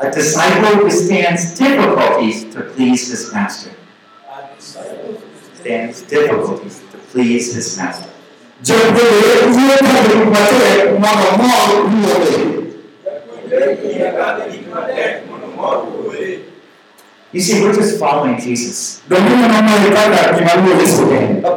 [0.00, 3.70] a disciple withstands difficulties to please his master.
[4.30, 5.25] A disciple
[5.66, 8.08] Stands difficulties to please his master.
[17.32, 19.02] You see, we're just following Jesus.
[19.10, 19.18] A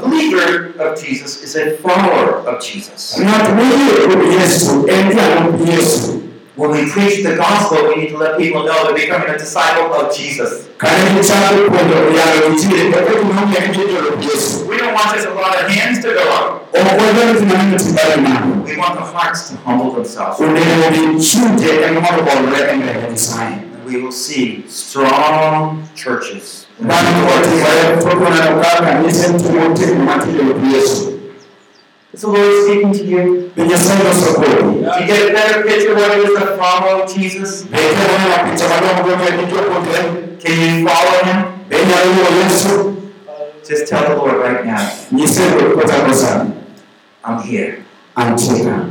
[0.02, 3.15] believer of Jesus is a follower of Jesus.
[6.60, 8.18] Ng'at moyie kuom Yesu en jalup Yesu When we preach the gospel, we need to
[8.18, 10.68] let people know they're becoming a disciple of Jesus.
[10.77, 15.27] kane gichako puonjo yalo Injili kaka gima omiyo gin jolup Yesu We don't want just
[15.27, 16.68] a lot of hands to go up.
[16.76, 20.40] ok wadwar gima neno timbali malo We want the hearts to humble themselves.
[20.40, 26.65] onego gi chunje ema mondo bolre mbele Nyasaye And we will see strong churches.
[32.14, 33.52] Is the Lord speaking to you?
[33.56, 36.57] be Nyasaye loso kodi Do you get a better picture of what it is to
[36.57, 37.64] follow Jesus?
[37.64, 41.38] be kaneno picha madongo dongo gi jopuonjre Can you follow him?
[41.69, 42.95] be nyalo luwo Yesu
[43.68, 44.81] Just tell the Lord right now,
[45.11, 46.53] nyise Ruoth kochako sani
[47.23, 47.86] I'm here.
[48.18, 48.90] antie ka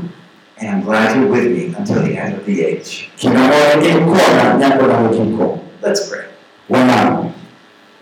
[0.61, 3.11] And I'm glad you're with me until the end of the age.
[3.19, 6.25] kendo mor in koda nyaka ndalo giko Let's pray.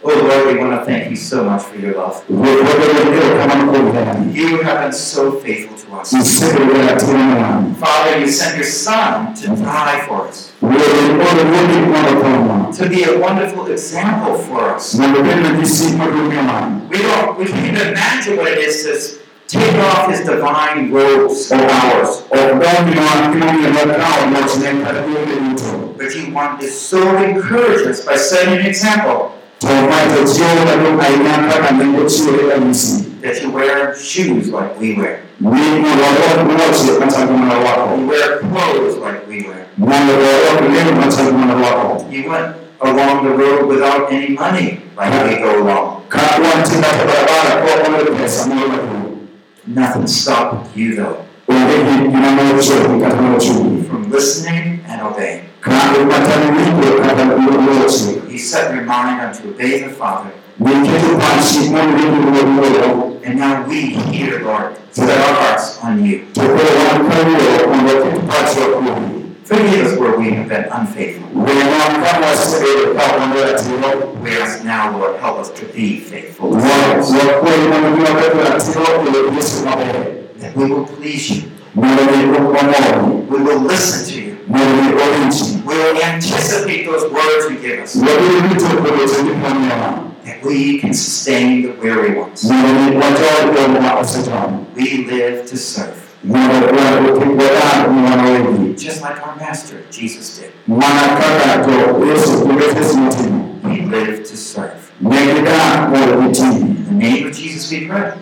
[0.08, 2.22] Oh Lord, we want to thank you so much for your love.
[2.30, 6.12] Ruoth wabedo erokamano kuom You have been so faithful to us.
[6.12, 11.78] isebedo ratiro mwan Father, you sent your Son to die for us, wuoyi oro wuodi
[11.90, 14.94] mondo konwa to be a wonderful example for us.
[14.94, 19.18] mondo obed ranyisi maduong' wan We don't, we can't imagine what it is to
[19.58, 21.58] take off his divine robes or
[22.30, 26.60] or don't you want to be a crown, what's named at the but he wanted
[26.60, 30.74] to so encourage us by setting an example to ciyo da
[31.06, 32.32] ainihin kaka nan da ciwo
[33.22, 35.22] that you wear shoes like we wear.
[35.40, 37.08] Ni ma wa wa wa ce kan
[37.64, 37.96] wa ko.
[37.96, 39.66] You wear clothes like we wear.
[39.78, 42.06] Na da wa wa ne ma san kuma wa ko.
[42.10, 46.04] You went along the road without any money like we go along.
[46.08, 49.18] Ka wanci da ba ba ko ko samu da ko.
[49.66, 53.38] Nothing stopped you though ta
[53.88, 55.45] from listening and obeying.
[55.66, 58.22] Ka da ba ta ni ko ka da ko ce.
[58.30, 60.30] You set your mind on to obey the Father,
[60.62, 62.90] Ni ke ta shi ko ni ko ko
[63.26, 63.80] and now we
[64.14, 66.26] hear, Lord, set our hearts on you.
[69.46, 71.28] Forgive us where we have been unfaithful.
[71.34, 76.00] Wema kama sisi kwa mambo ya tiro, We ask now, Lord, help us to be
[76.00, 79.86] faithful, wa wa kweli na mambo ya tiro ile Yesu mawe.
[80.40, 81.42] that we will please you,
[81.74, 82.62] Mungu kwa
[83.30, 85.36] we will listen to you, Mungu ni orange.
[85.66, 89.98] we will anticipate those words you give us, Wabili vitu kwa tini kwa nyama.
[90.24, 92.44] that we can sustain the weary ones.
[92.44, 94.66] Mungu ni kwa toa kwa mwa asitano.
[94.76, 95.92] We live to serve,
[96.24, 98.74] Mungu kwa kwa mwana wengi.
[98.84, 100.50] just like our Master, Jesus did.
[100.66, 103.42] Mwana kaka to Yesu kwa Yesu mtini.
[103.64, 104.76] We live to serve.
[105.00, 106.56] Nengida kwa mtini.
[106.60, 108.12] In the name of Jesus we pray.